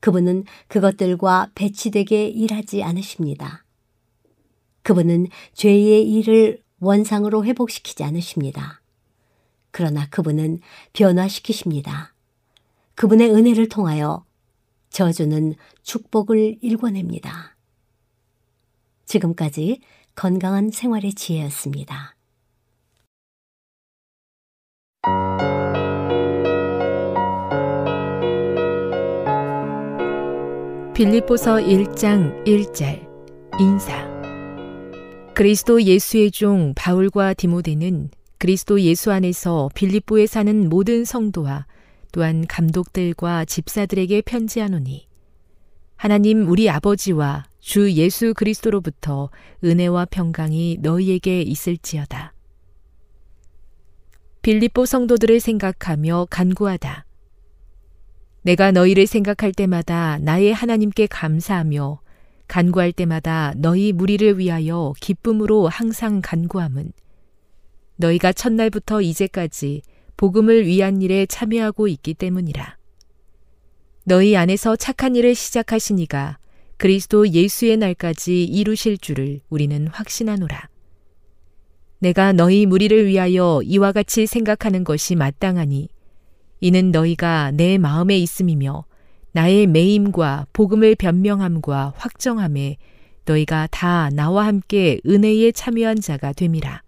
[0.00, 3.64] 그분은 그것들과 배치되게 일하지 않으십니다.
[4.82, 8.82] 그분은 죄의 일을 원상으로 회복시키지 않으십니다.
[9.70, 10.58] 그러나 그분은
[10.92, 12.12] 변화시키십니다.
[12.98, 14.24] 그분의 은혜를 통하여
[14.90, 17.56] 저주는 축복을 일궈냅니다.
[19.04, 19.80] 지금까지
[20.16, 22.16] 건강한 생활의 지혜였습니다.
[30.92, 33.06] 빌립보서 1장 1절
[33.60, 34.08] 인사
[35.34, 41.66] 그리스도 예수의 종 바울과 디모데는 그리스도 예수 안에서 빌립보에 사는 모든 성도와
[42.12, 45.08] 또한 감독들과 집사들에게 편지하노니
[45.96, 49.30] 하나님 우리 아버지와 주 예수 그리스도로부터
[49.64, 52.32] 은혜와 평강이 너희에게 있을지어다.
[54.42, 57.04] 빌립보 성도들을 생각하며 간구하다.
[58.42, 62.00] 내가 너희를 생각할 때마다 나의 하나님께 감사하며
[62.46, 66.92] 간구할 때마다 너희 무리를 위하여 기쁨으로 항상 간구함은
[67.96, 69.82] 너희가 첫날부터 이제까지
[70.18, 72.76] 복음을 위한 일에 참여하고 있기 때문이라.
[74.02, 76.38] 너희 안에서 착한 일을 시작하시니가
[76.76, 80.68] 그리스도 예수의 날까지 이루실 줄을 우리는 확신하노라.
[82.00, 85.88] 내가 너희 무리를 위하여 이와 같이 생각하는 것이 마땅하니
[86.60, 88.86] 이는 너희가 내 마음에 있음이며
[89.30, 92.76] 나의 매임과 복음을 변명함과 확정함에
[93.24, 96.82] 너희가 다 나와 함께 은혜에 참여한 자가 됨이라.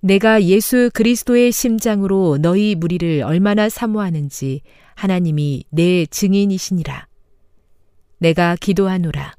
[0.00, 4.60] 내가 예수 그리스도의 심장으로 너희 무리를 얼마나 사모하는지
[4.94, 7.08] 하나님이 내 증인이시니라.
[8.18, 9.34] 내가 기도하노라.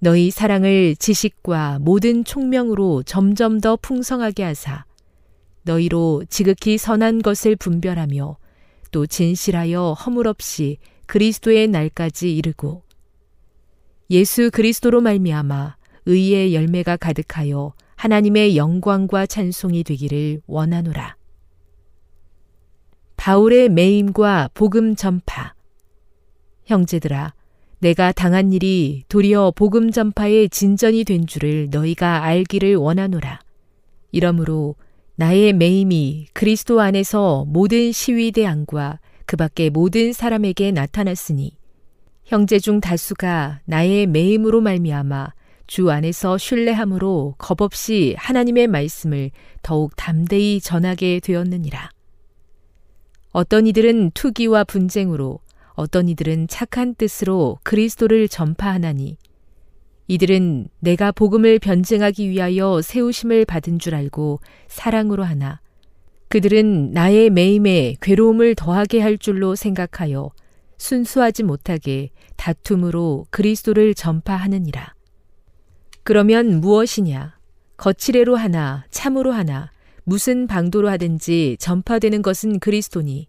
[0.00, 4.84] 너희 사랑을 지식과 모든 총명으로 점점 더 풍성하게 하사
[5.62, 8.36] 너희로 지극히 선한 것을 분별하며
[8.90, 10.76] 또 진실하여 허물 없이
[11.06, 12.82] 그리스도의 날까지 이르고
[14.10, 17.72] 예수 그리스도로 말미암아 의의 열매가 가득하여
[18.04, 21.16] 하나님의 영광과 찬송이 되기를 원하노라.
[23.16, 25.54] 바울의 매임과 복음 전파
[26.66, 27.32] 형제들아
[27.78, 33.40] 내가 당한 일이 도리어 복음 전파의 진전이 된 줄을 너희가 알기를 원하노라.
[34.12, 34.74] 이러므로
[35.16, 41.56] 나의 매임이 그리스도 안에서 모든 시위대안과 그 밖의 모든 사람에게 나타났으니
[42.26, 45.32] 형제 중 다수가 나의 매임으로 말미암아
[45.66, 49.30] 주 안에서 신뢰함으로 겁없이 하나님의 말씀을
[49.62, 51.90] 더욱 담대히 전하게 되었느니라.
[53.32, 55.40] 어떤 이들은 투기와 분쟁으로
[55.74, 59.16] 어떤 이들은 착한 뜻으로 그리스도를 전파하나니
[60.06, 65.60] 이들은 내가 복음을 변증하기 위하여 세우심을 받은 줄 알고 사랑으로 하나
[66.28, 70.30] 그들은 나의 매임에 괴로움을 더하게 할 줄로 생각하여
[70.78, 74.93] 순수하지 못하게 다툼으로 그리스도를 전파하느니라.
[76.04, 77.34] 그러면 무엇이냐?
[77.78, 79.70] 거칠애로 하나, 참으로 하나,
[80.04, 83.26] 무슨 방도로 하든지 전파되는 것은 그리스도니,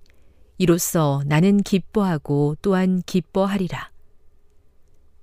[0.57, 3.91] 이로써 나는 기뻐하고 또한 기뻐하리라.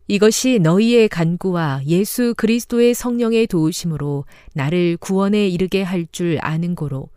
[0.09, 4.25] 이것이 너희의 간구와 예수 그리스도의 성령의 도우심으로
[4.55, 7.09] 나를 구원에 이르게 할 줄 아는 고로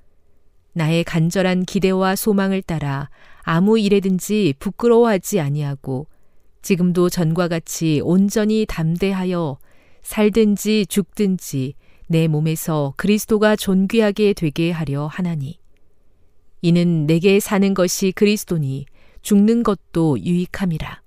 [0.74, 3.10] 나의 간절한 기대와 소망을 따라
[3.42, 6.08] 아무 일에든지 부끄러워하지 아니하고
[6.62, 9.58] 지금도 전과 같이 온전히 담대하여
[10.06, 11.74] 살든지 죽든지
[12.08, 15.60] 내 몸에서 그리스도가 존귀하게 되게 하려 하나니
[16.62, 18.86] 이는 내게 사는 것이 그리스도니
[19.24, 21.02] 죽는 것도 유익함이라.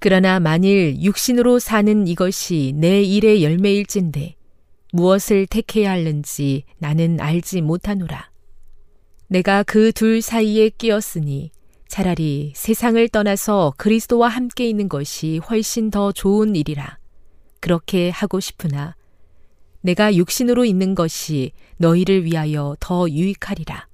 [0.00, 4.34] 그러나 만일 육신으로 사는 이것이 내 일의 열매일진데
[4.92, 8.30] 무엇을 택해야 할는지 나는 알지 못하노라.
[9.28, 11.52] 내가 그 둘 사이에 끼었으니
[11.86, 16.98] 차라리 세상을 떠나서 그리스도와 함께 있는 것이 훨씬 더 좋은 일이라.
[17.68, 18.96] 그렇게 하고 싶으나
[19.82, 23.88] 내가 육신으로 있는 것이 너희를 위하여 더 유익하리라.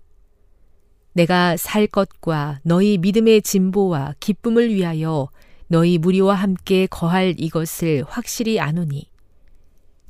[1.13, 5.29] 내가 살 것과 너희 믿음의 진보와 기쁨을 위하여
[5.67, 9.11] 너희 무리와 함께 거할 이것을 확실히 아노니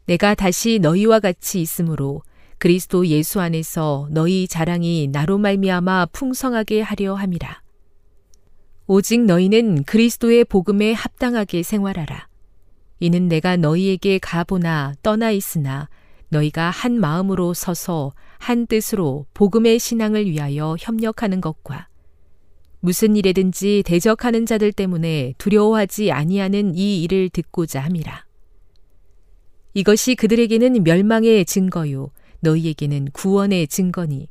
[0.04, 2.22] 내가 다시 너희와 같이 있으므로
[2.58, 7.62] 그리스도 예수 안에서 너희 자랑이 나로 말미암아 풍성하게 하려 함이라.
[8.88, 12.28] 오직 너희는 그리스도의 복음에 합당하게 생활하라.
[13.04, 15.90] 이는 내가 너희에게 가보나 떠나 있으나
[16.30, 21.88] 너희가 한 마음으로 서서 한 뜻으로 복음의 신앙을 위하여 협력하는 것과
[22.80, 28.24] 무슨 일에든지 대적하는 자들 때문에 두려워하지 아니하는 이 일을 듣고자 함이라.
[29.74, 34.28] 이것이 그들에게는 멸망의 증거요 너희에게는 구원의 증거니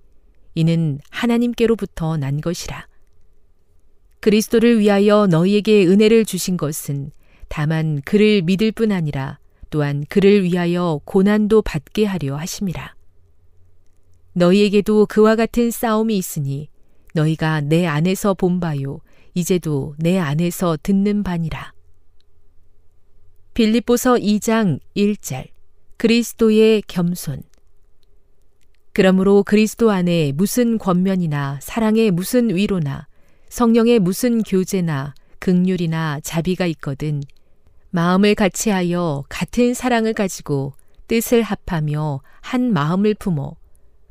[0.55, 2.87] 이는 하나님께로부터 난 것이라.
[4.19, 7.11] 그리스도를 위하여 너희에게 은혜를 주신 것은
[7.53, 9.37] 다만 그를 믿을 뿐 아니라
[9.69, 12.95] 또한 그를 위하여 고난도 받게 하려 하심이라.
[14.33, 16.67] 너희에게도 그와 같은 싸움이 있으니
[17.13, 19.01] 너희가 내 안에서 본 바요
[19.35, 21.73] 이제도 내 안에서 듣는 바니라.
[23.53, 25.49] 빌립보서 2장 1절
[25.97, 27.43] 그리스도의 겸손
[28.93, 33.07] 그러므로 그리스도 안에 무슨 권면이나 사랑의 무슨 위로나
[33.49, 37.21] 성령의 무슨 교제나 극률이나 자비가 있거든
[37.95, 40.73] 마음을 같이하여 같은 사랑을 가지고
[41.07, 43.55] 뜻을 합하며 한 마음을 품어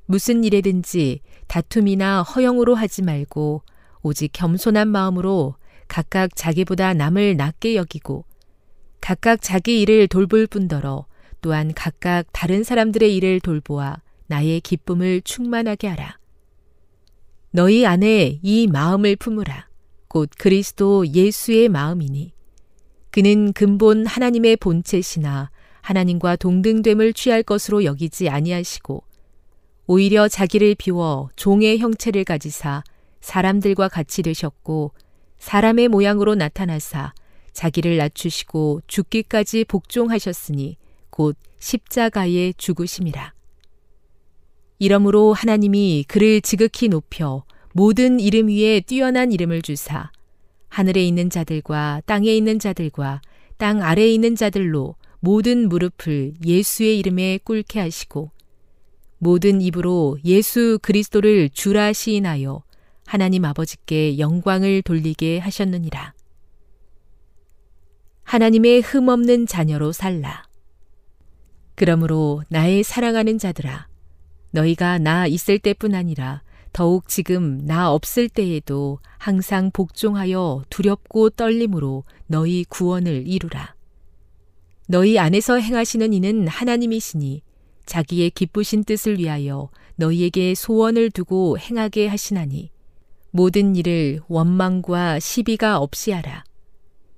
[0.07, 1.19] 무슨 일에든지
[1.49, 3.63] 다툼이나 허영으로 하지 말고
[4.03, 5.57] 오직 겸손한 마음으로
[5.89, 8.25] 각각 자기보다 남을 낮게 여기고
[9.01, 11.07] 각각 자기 일을 돌볼 뿐더러
[11.41, 13.97] 또한 각각 다른 사람들의 일을 돌보아
[14.29, 16.19] 나의 기쁨을 충만하게 하라.
[17.51, 19.67] 너희 안에 이 마음을 품으라.
[20.07, 22.33] 곧 그리스도 예수의 마음이니
[23.13, 25.51] 그는 근본 하나님의 본체시나
[25.83, 29.05] 하나님과 동등됨을 취할 것으로 여기지 아니하시고
[29.87, 32.83] 오히려 자기를 비워 종의 형체를 가지사
[33.21, 34.93] 사람들과 같이 되셨고
[35.39, 37.13] 사람의 모양으로 나타나사
[37.53, 40.79] 자기를 낮추시고 죽기까지 복종하셨으니
[41.11, 43.35] 곧 십자가에 죽으심이라.
[44.79, 47.45] 이러므로 하나님이 그를 지극히 높여
[47.75, 50.11] 모든 이름 위에 뛰어난 이름을 주사
[50.73, 53.21] 하늘에 있는 자들과 땅에 있는 자들과
[53.59, 58.31] 땅 아래에 있는 자들로 모든 무릎을 예수의 이름에 꿇게 하시고
[59.19, 62.65] 모든 입으로 예수 그리스도를 주라 시인하여
[63.05, 66.15] 하나님 아버지께 영광을 돌리게 하셨느니라.
[68.25, 70.45] 하나님의 흠없는 자녀로 살라.
[71.75, 73.89] 그러므로 나의 사랑하는 자들아,
[74.53, 76.43] 너희가 나 있을 때뿐 아니라
[76.73, 83.75] 더욱 지금 나 없을 때에도 항상 복종하여 두렵고 떨림으로 너희 구원을 이루라.
[84.89, 87.43] 너희 안에서 행하시는 이는 하나님이시니
[87.85, 92.71] 자기의 기쁘신 뜻을 위하여 너희에게 소원을 두고 행하게 하시나니
[93.31, 96.45] 모든 일을 원망과 시비가 없이 하라.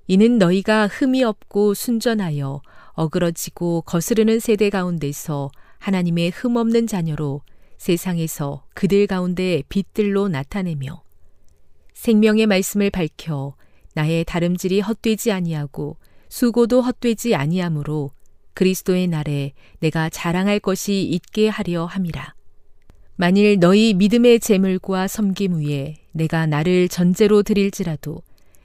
[0.07, 2.61] 이는 너희가 흠이 없고 순전하여
[2.93, 5.49] 어그러지고 거스르는 세대 가운데서
[5.79, 7.41] 하나님의 흠 없는 자녀로
[7.77, 11.03] 세상에서 그들 가운데 빛들로 나타내며
[11.93, 13.55] 생명의 말씀을 밝혀
[13.93, 15.97] 나의 다름질이 헛되지 아니하고
[16.29, 18.11] 수고도 헛되지 아니하므로
[18.53, 22.35] 그리스도의 날에 내가 자랑할 것이 있게 하려 함이라.
[23.17, 28.21] 만일 너희 믿음의 재물과 섬김 위에 내가 나를 전제로 드릴지라도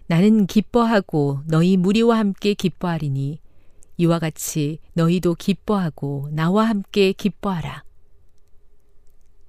[0.07, 3.39] 나는 기뻐하고 너희 무리와 함께 기뻐하리니
[3.99, 7.85] 이와 같이 너희도 기뻐하고 나와 함께 기뻐하라.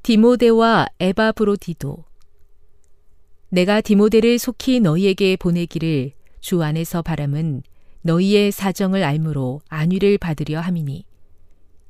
[0.04, 2.06] 디모데와 에바브로디도
[3.49, 7.62] 내가 디모데를 속히 너희에게 보내기를 주 안에서 바람은
[8.02, 11.06] 너희의 사정을 알므로 안위를 받으려 함이니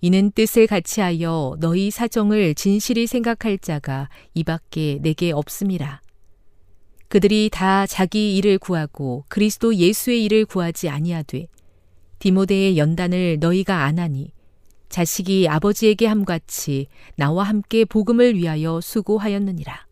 [0.01, 6.01] 이는 뜻을 같이하여 너희 사정을 진실히 생각할 자가 이밖에 내게 없음이라.
[7.07, 11.47] 그들이 다 자기 일을 구하고 그리스도 예수의 일을 구하지 아니하되
[12.19, 14.33] 디모데의 연단을 너희가 안하니
[14.91, 19.87] 자식이 아버지에게 함같이 나와 함께 복음을 위하여 수고하였느니라.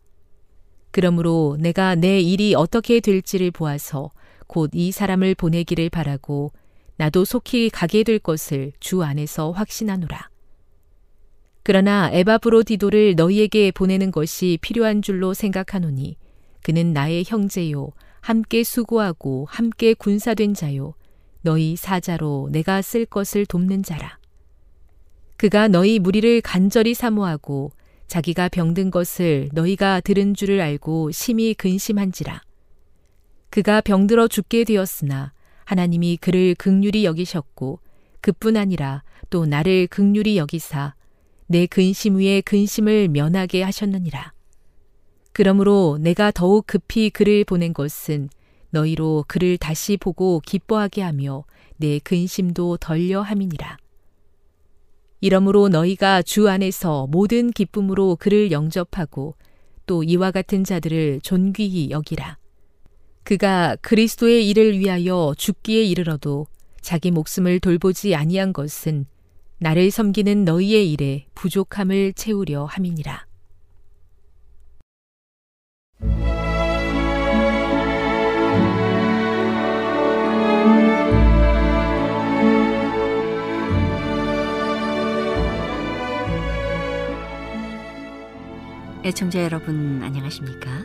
[0.91, 4.11] 그러므로 내가 내 일이 어떻게 될지를 보아서
[4.47, 6.51] 곧 이 사람을 보내기를 바라고
[6.97, 10.29] 나도 속히 가게 될 것을 주 안에서 확신하노라.
[11.63, 16.17] 그러나 에바브로디도를 너희에게 보내는 것이 필요한 줄로 생각하노니
[16.61, 20.93] 그는 나의 형제요 함께 수고하고 함께 군사된 자요
[21.41, 24.18] 너희 사자로 내가 쓸 것을 돕는 자라.
[25.39, 27.71] 그가 너희 무리를 간절히 사모하고
[28.07, 32.41] 자기가 병든 것을 너희가 들은 줄을 알고 심히 근심한지라.
[33.49, 35.31] 그가 병들어 죽게 되었으나
[35.63, 37.79] 하나님이 그를 극률이 여기셨고
[38.19, 40.93] 그뿐 아니라 또 나를 극률이 여기사
[41.47, 44.33] 내 근심 위에 근심을 면하게 하셨느니라.
[45.31, 48.27] 그러므로 내가 더욱 급히 그를 보낸 것은
[48.71, 51.45] 너희로 그를 다시 보고 기뻐하게 하며
[51.77, 53.77] 내 근심도 덜려 함이니라.
[55.21, 59.35] 이러므로 너희가 주 안에서 모든 기쁨으로 그를 영접하고
[59.85, 62.37] 또 이와 같은 자들을 존귀히 여기라.
[63.23, 66.47] 그가 그리스도의 일을 위하여 죽기에 이르러도
[66.81, 69.05] 자기 목숨을 돌보지 아니한 것은
[69.59, 73.28] 나를 섬기는 너희의 일에 부족함을 채우려 함이니라.
[89.09, 90.83] 애청자 여러분 안녕하십니까?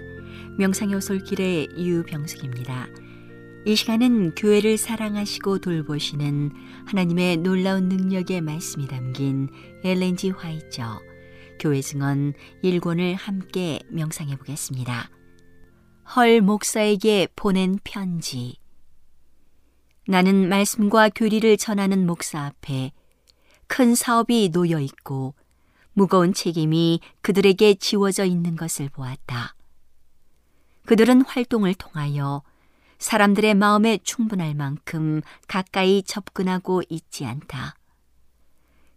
[0.56, 2.86] 명상의 오솔길의 유병숙입니다.
[3.66, 6.50] 이 시간은 교회를 사랑하시고 돌보시는
[6.86, 9.50] 하나님의 놀라운 능력의 말씀이 담긴
[9.84, 11.02] 엘렌지 화이처
[11.60, 15.10] 교회 증언 1권을 함께 명상해 보겠습니다.
[16.16, 18.56] 헐 목사에게 보낸 편지
[20.08, 22.92] 나는 말씀과 교리를 전하는 목사 앞에
[23.66, 25.34] 큰 사업이 놓여 있고
[25.94, 29.54] 무거운 책임이 그들에게 지워져 있는 것을 보았다.
[30.86, 32.42] 그들은 활동을 통하여
[32.98, 37.74] 사람들의 마음에 충분할 만큼 가까이 접근하고 있지 않다.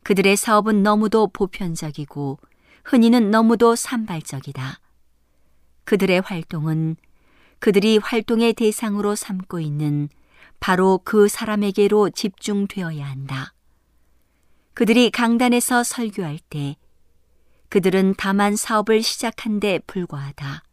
[0.04, 2.40] 그들의 사업은 너무도 보편적이고
[2.84, 4.80] 흔히는 너무도 산발적이다.
[5.84, 6.96] 그들의 활동은
[7.60, 10.10] 그들이 활동의 대상으로 삼고 있는
[10.60, 13.54] 바로 그 사람에게로 집중되어야 한다.
[14.74, 16.76] 그들이 강단에서 설교할 때
[17.70, 20.64] 그들은 다만 사업을 시작한 데 불과하다.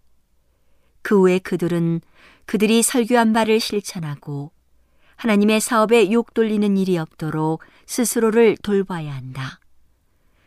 [1.02, 2.00] 그 후에 그들은
[2.46, 4.52] 그들이 설교한 바를 실천하고
[5.16, 9.60] 하나님의 사업에 욕 돌리는 일이 없도록 스스로를 돌봐야 한다.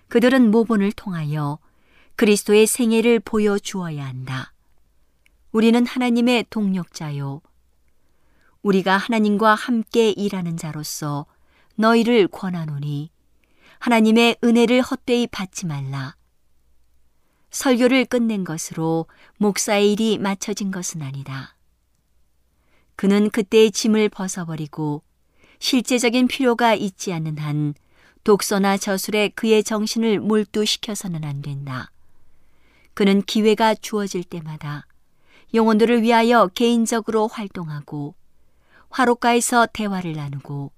[0.10, 1.60] 그들은 모본을 통하여
[2.16, 4.54] 그리스도의 생애를 보여주어야 한다.
[5.52, 7.42] 우리는 하나님의 동력자요.
[8.62, 11.26] 우리가 하나님과 함께 일하는 자로서
[11.76, 13.12] 너희를 권하노니
[13.80, 16.17] 하나님의 은혜를 헛되이 받지 말라.
[17.58, 21.56] 설교를 끝낸 것으로 목사의 일이 마쳐진 것은 아니다.
[22.96, 25.02] 그는 그때의 짐을 벗어버리고
[25.58, 27.74] 실제적인 필요가 있지 않는 한
[28.24, 31.90] 독서나 저술에 그의 정신을 몰두시켜서는 안 된다.
[32.94, 34.86] 그는 기회가 주어질 때마다
[35.56, 38.14] 영혼들을 위하여 개인적으로 활동하고
[38.90, 40.72] 화로가에서 대화를 나누고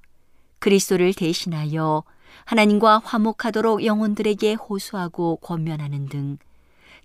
[0.59, 2.05] 그리스도를 대신하여
[2.45, 6.38] 하나님과 화목하도록 영혼들에게 호소하고 권면하는 등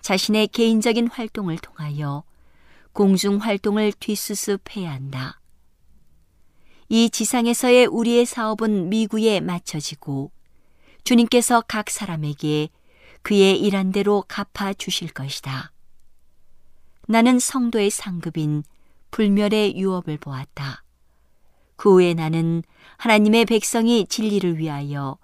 [0.04, 2.24] 자신의 개인적인 활동을 통하여
[2.92, 5.40] 공중 활동을 뒤수습해야 한다.
[6.90, 10.30] 이 지상에서의 우리의 사업은 미구에 맞춰지고
[11.04, 12.68] 주님께서 각 사람에게
[13.22, 15.72] 그의 일한 대로 갚아 주실 것이다.
[17.08, 18.62] 나는 성도의 상급인
[19.10, 20.84] 불멸의 유업을 보았다.
[21.76, 22.62] 그 후에 나는
[22.98, 25.16] 하나님의 백성이 진리를 위하여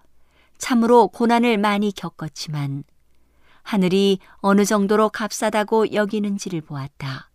[0.57, 2.85] 참으로 고난을 많이 겪었지만
[3.63, 7.31] 하늘이 어느 정도로 값싸다고 여기는지를 보았다.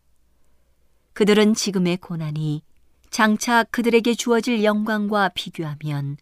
[1.14, 2.64] 그들은 지금의 고난이
[3.10, 6.18] 장차 그들에게 주어질 영광과 비교하면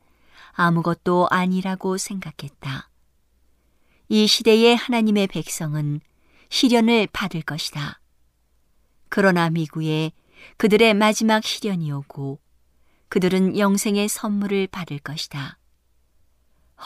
[0.52, 2.90] 아무것도 아니라고 생각했다.
[4.10, 6.02] 이 시대의 하나님의 백성은
[6.50, 8.00] 시련을 받을 것이다.
[9.10, 10.12] 그러나 미구에
[10.58, 12.40] 그들의 마지막 시련이 오고
[13.10, 15.58] 그들은 영생의 선물을 받을 것이다.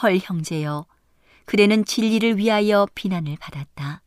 [0.02, 0.86] 헐 형제여,
[1.48, 4.02] 그대는 진리를 위하여 비난을 받았다.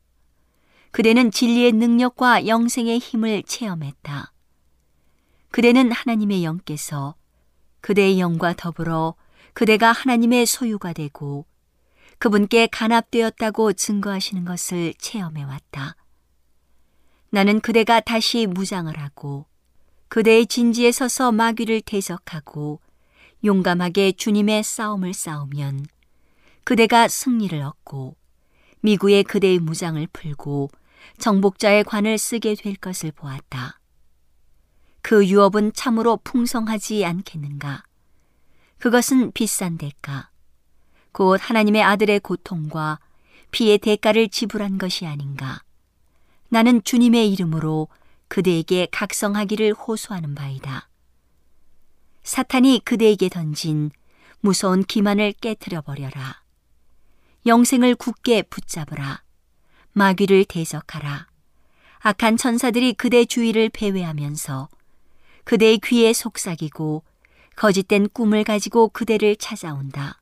[0.91, 4.31] 그대는 진리의 능력과 영생의 힘을 체험했다.
[5.49, 7.15] 그대는 하나님의 영께서
[7.81, 9.15] 그대의 영과 더불어
[9.53, 11.47] 그대가 하나님의 소유가 되고
[12.19, 15.95] 그분께 간합되었다고 증거하시는 것을 체험해 왔다.
[17.31, 19.47] 나는 그대가 다시 무장을 하고
[20.09, 22.81] 그대의 진지에 서서 마귀를 대적하고
[23.43, 25.87] 용감하게 주님의 싸움을 싸우면
[26.63, 28.15] 그대가 승리를 얻고
[28.81, 30.69] 미구의 그대의 무장을 풀고
[31.17, 33.79] 정복자의 관을 쓰게 될 것을 보았다.
[35.01, 37.83] 그 유업은 참으로 풍성하지 않겠는가?
[38.77, 40.29] 그것은 비싼 대가,
[41.11, 42.99] 곧 하나님의 아들의 고통과
[43.51, 45.61] 피의 대가를 지불한 것이 아닌가?
[46.49, 47.87] 나는 주님의 이름으로
[48.27, 50.89] 그대에게 각성하기를 호소하는 바이다.
[52.23, 53.91] 사탄이 그대에게 던진
[54.39, 56.40] 무서운 기만을 깨뜨려 버려라.
[57.45, 59.23] 영생을 굳게 붙잡으라.
[59.93, 61.27] 마귀를 대적하라.
[61.99, 64.69] 악한 천사들이 그대 주위를 배회하면서
[65.43, 67.03] 그대의 귀에 속삭이고
[67.55, 70.21] 거짓된 꿈을 가지고 그대를 찾아온다.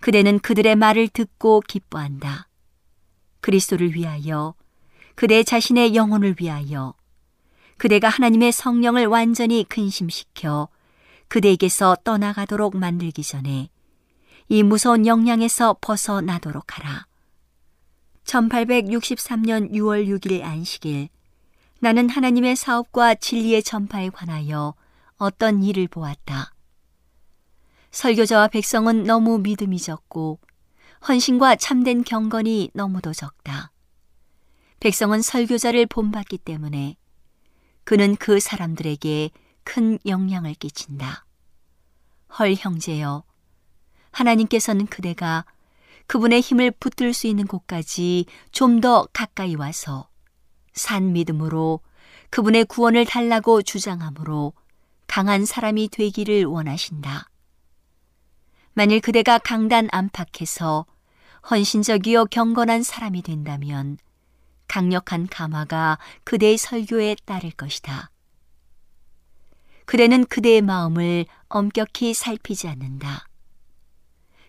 [0.00, 2.48] 그대는 그들의 말을 듣고 기뻐한다.
[3.40, 4.54] 그리스도를 위하여,
[5.14, 6.94] 그대 자신의 영혼을 위하여,
[7.76, 10.68] 그대가 하나님의 성령을 완전히 근심시켜
[11.28, 13.68] 그대에게서 떠나가도록 만들기 전에
[14.48, 17.06] 이 무서운 영향에서 벗어나도록 하라.
[18.24, 21.08] 1863년 6월 6일 안식일
[21.80, 24.74] 나는 하나님의 사업과 진리의 전파에 관하여
[25.16, 26.52] 어떤 일을 보았다.
[27.90, 30.40] 설교자와 백성은 너무 믿음이 적고
[31.06, 33.70] 헌신과 참된 경건이 너무도 적다.
[34.80, 36.96] 백성은 설교자를 본받기 때문에
[37.84, 39.30] 그는 그 사람들에게
[39.62, 41.26] 큰 영향을 끼친다.
[42.38, 43.24] 헐 형제여,
[44.14, 45.44] 하나님께서는 그대가
[46.06, 50.08] 그분의 힘을 붙들 수 있는 곳까지 좀 더 가까이 와서
[50.72, 51.80] 산 믿음으로
[52.30, 54.52] 그분의 구원을 달라고 주장하므로
[55.06, 57.28] 강한 사람이 되기를 원하신다.
[58.72, 60.86] 만일 그대가 강단 안팎에서
[61.50, 63.98] 헌신적이요 경건한 사람이 된다면
[64.66, 68.10] 강력한 감화가 그대의 설교에 따를 것이다.
[69.84, 73.28] 그대는 그대의 마음을 엄격히 살피지 않는다.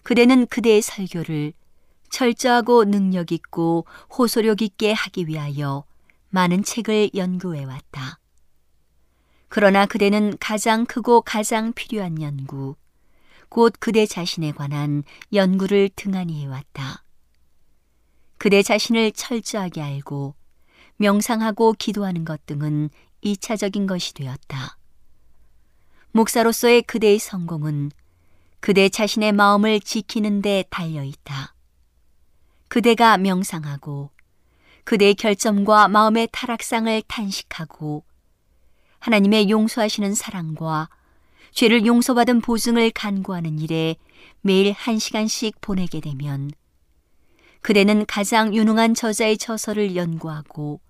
[0.06, 1.54] 그대는 그대의 설교를
[2.12, 5.84] 철저하고 능력 있고 호소력 있게 하기 위하여
[6.30, 8.20] 많은 책을 연구해 왔다.
[9.48, 12.76] 그러나 그대는 가장 크고 가장 필요한 연구,
[13.50, 15.02] 곧 그대 자신에 관한
[15.34, 17.04] 연구를 등한히 해왔다.
[18.38, 20.36] 그대 자신을 철저하게 알고
[20.98, 22.92] 명상하고 기도하는 것 등은
[23.22, 24.78] 이차적인 것이 되었다.
[26.12, 27.90] 목사로서의 그대의 성공은
[28.66, 31.54] 그대 자신의 마음을 지키는 데 달려 있다.
[32.68, 34.10] 그대가 명상하고
[34.86, 38.04] 그대의 결점과 마음의 타락상을 탄식하고
[38.98, 40.90] 하나님의 용서하시는 사랑과
[41.52, 43.98] 죄를 용서받은 보증을 간구하는 일에
[44.42, 46.50] 매일 한 시간씩 보내게 되면
[47.62, 50.82] 그대는 가장 유능한 저자의 저서를 연구하고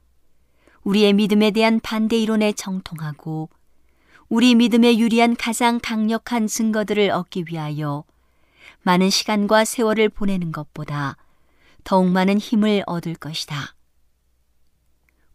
[0.84, 3.50] 우리의 믿음에 대한 반대 이론에 정통하고
[4.28, 8.04] 우리 믿음에 유리한 가장 강력한 증거들을 얻기 위하여
[8.82, 11.18] 많은 시간과 세월을 보내는 것보다
[11.84, 13.76] 더욱 많은 힘을 얻을 것이다.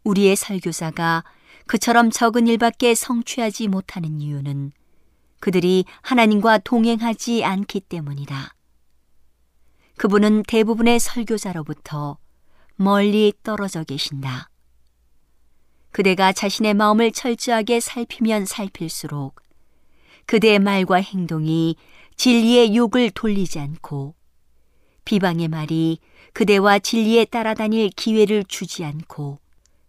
[0.03, 1.25] 우리의 설교사가
[1.67, 4.73] 그처럼 적은 일밖에 성취하지 못하는 이유는
[5.39, 8.55] 그들이 하나님과 동행하지 않기 때문이다.
[9.97, 12.19] 그분은 대부분의 설교자로부터
[12.75, 14.50] 멀리 떨어져 계신다.
[15.93, 19.41] 그대가 자신의 마음을 철저하게 살피면 살필수록
[20.27, 21.77] 그대의 말과 행동이
[22.17, 24.15] 진리의 욕을 돌리지 않고
[25.05, 25.99] 비방의 말이
[26.33, 29.41] 그대와 진리에 따라다닐 기회를 주지 않고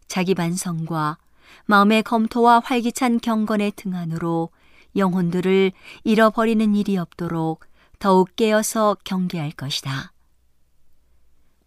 [0.08, 1.18] 자기 반성과
[1.66, 4.50] 마음의 검토와 활기찬 경건의 등한으로
[4.96, 5.72] 영혼들을
[6.04, 7.66] 잃어버리는 일이 없도록
[8.00, 10.12] 더욱 깨어서 경계할 것이다.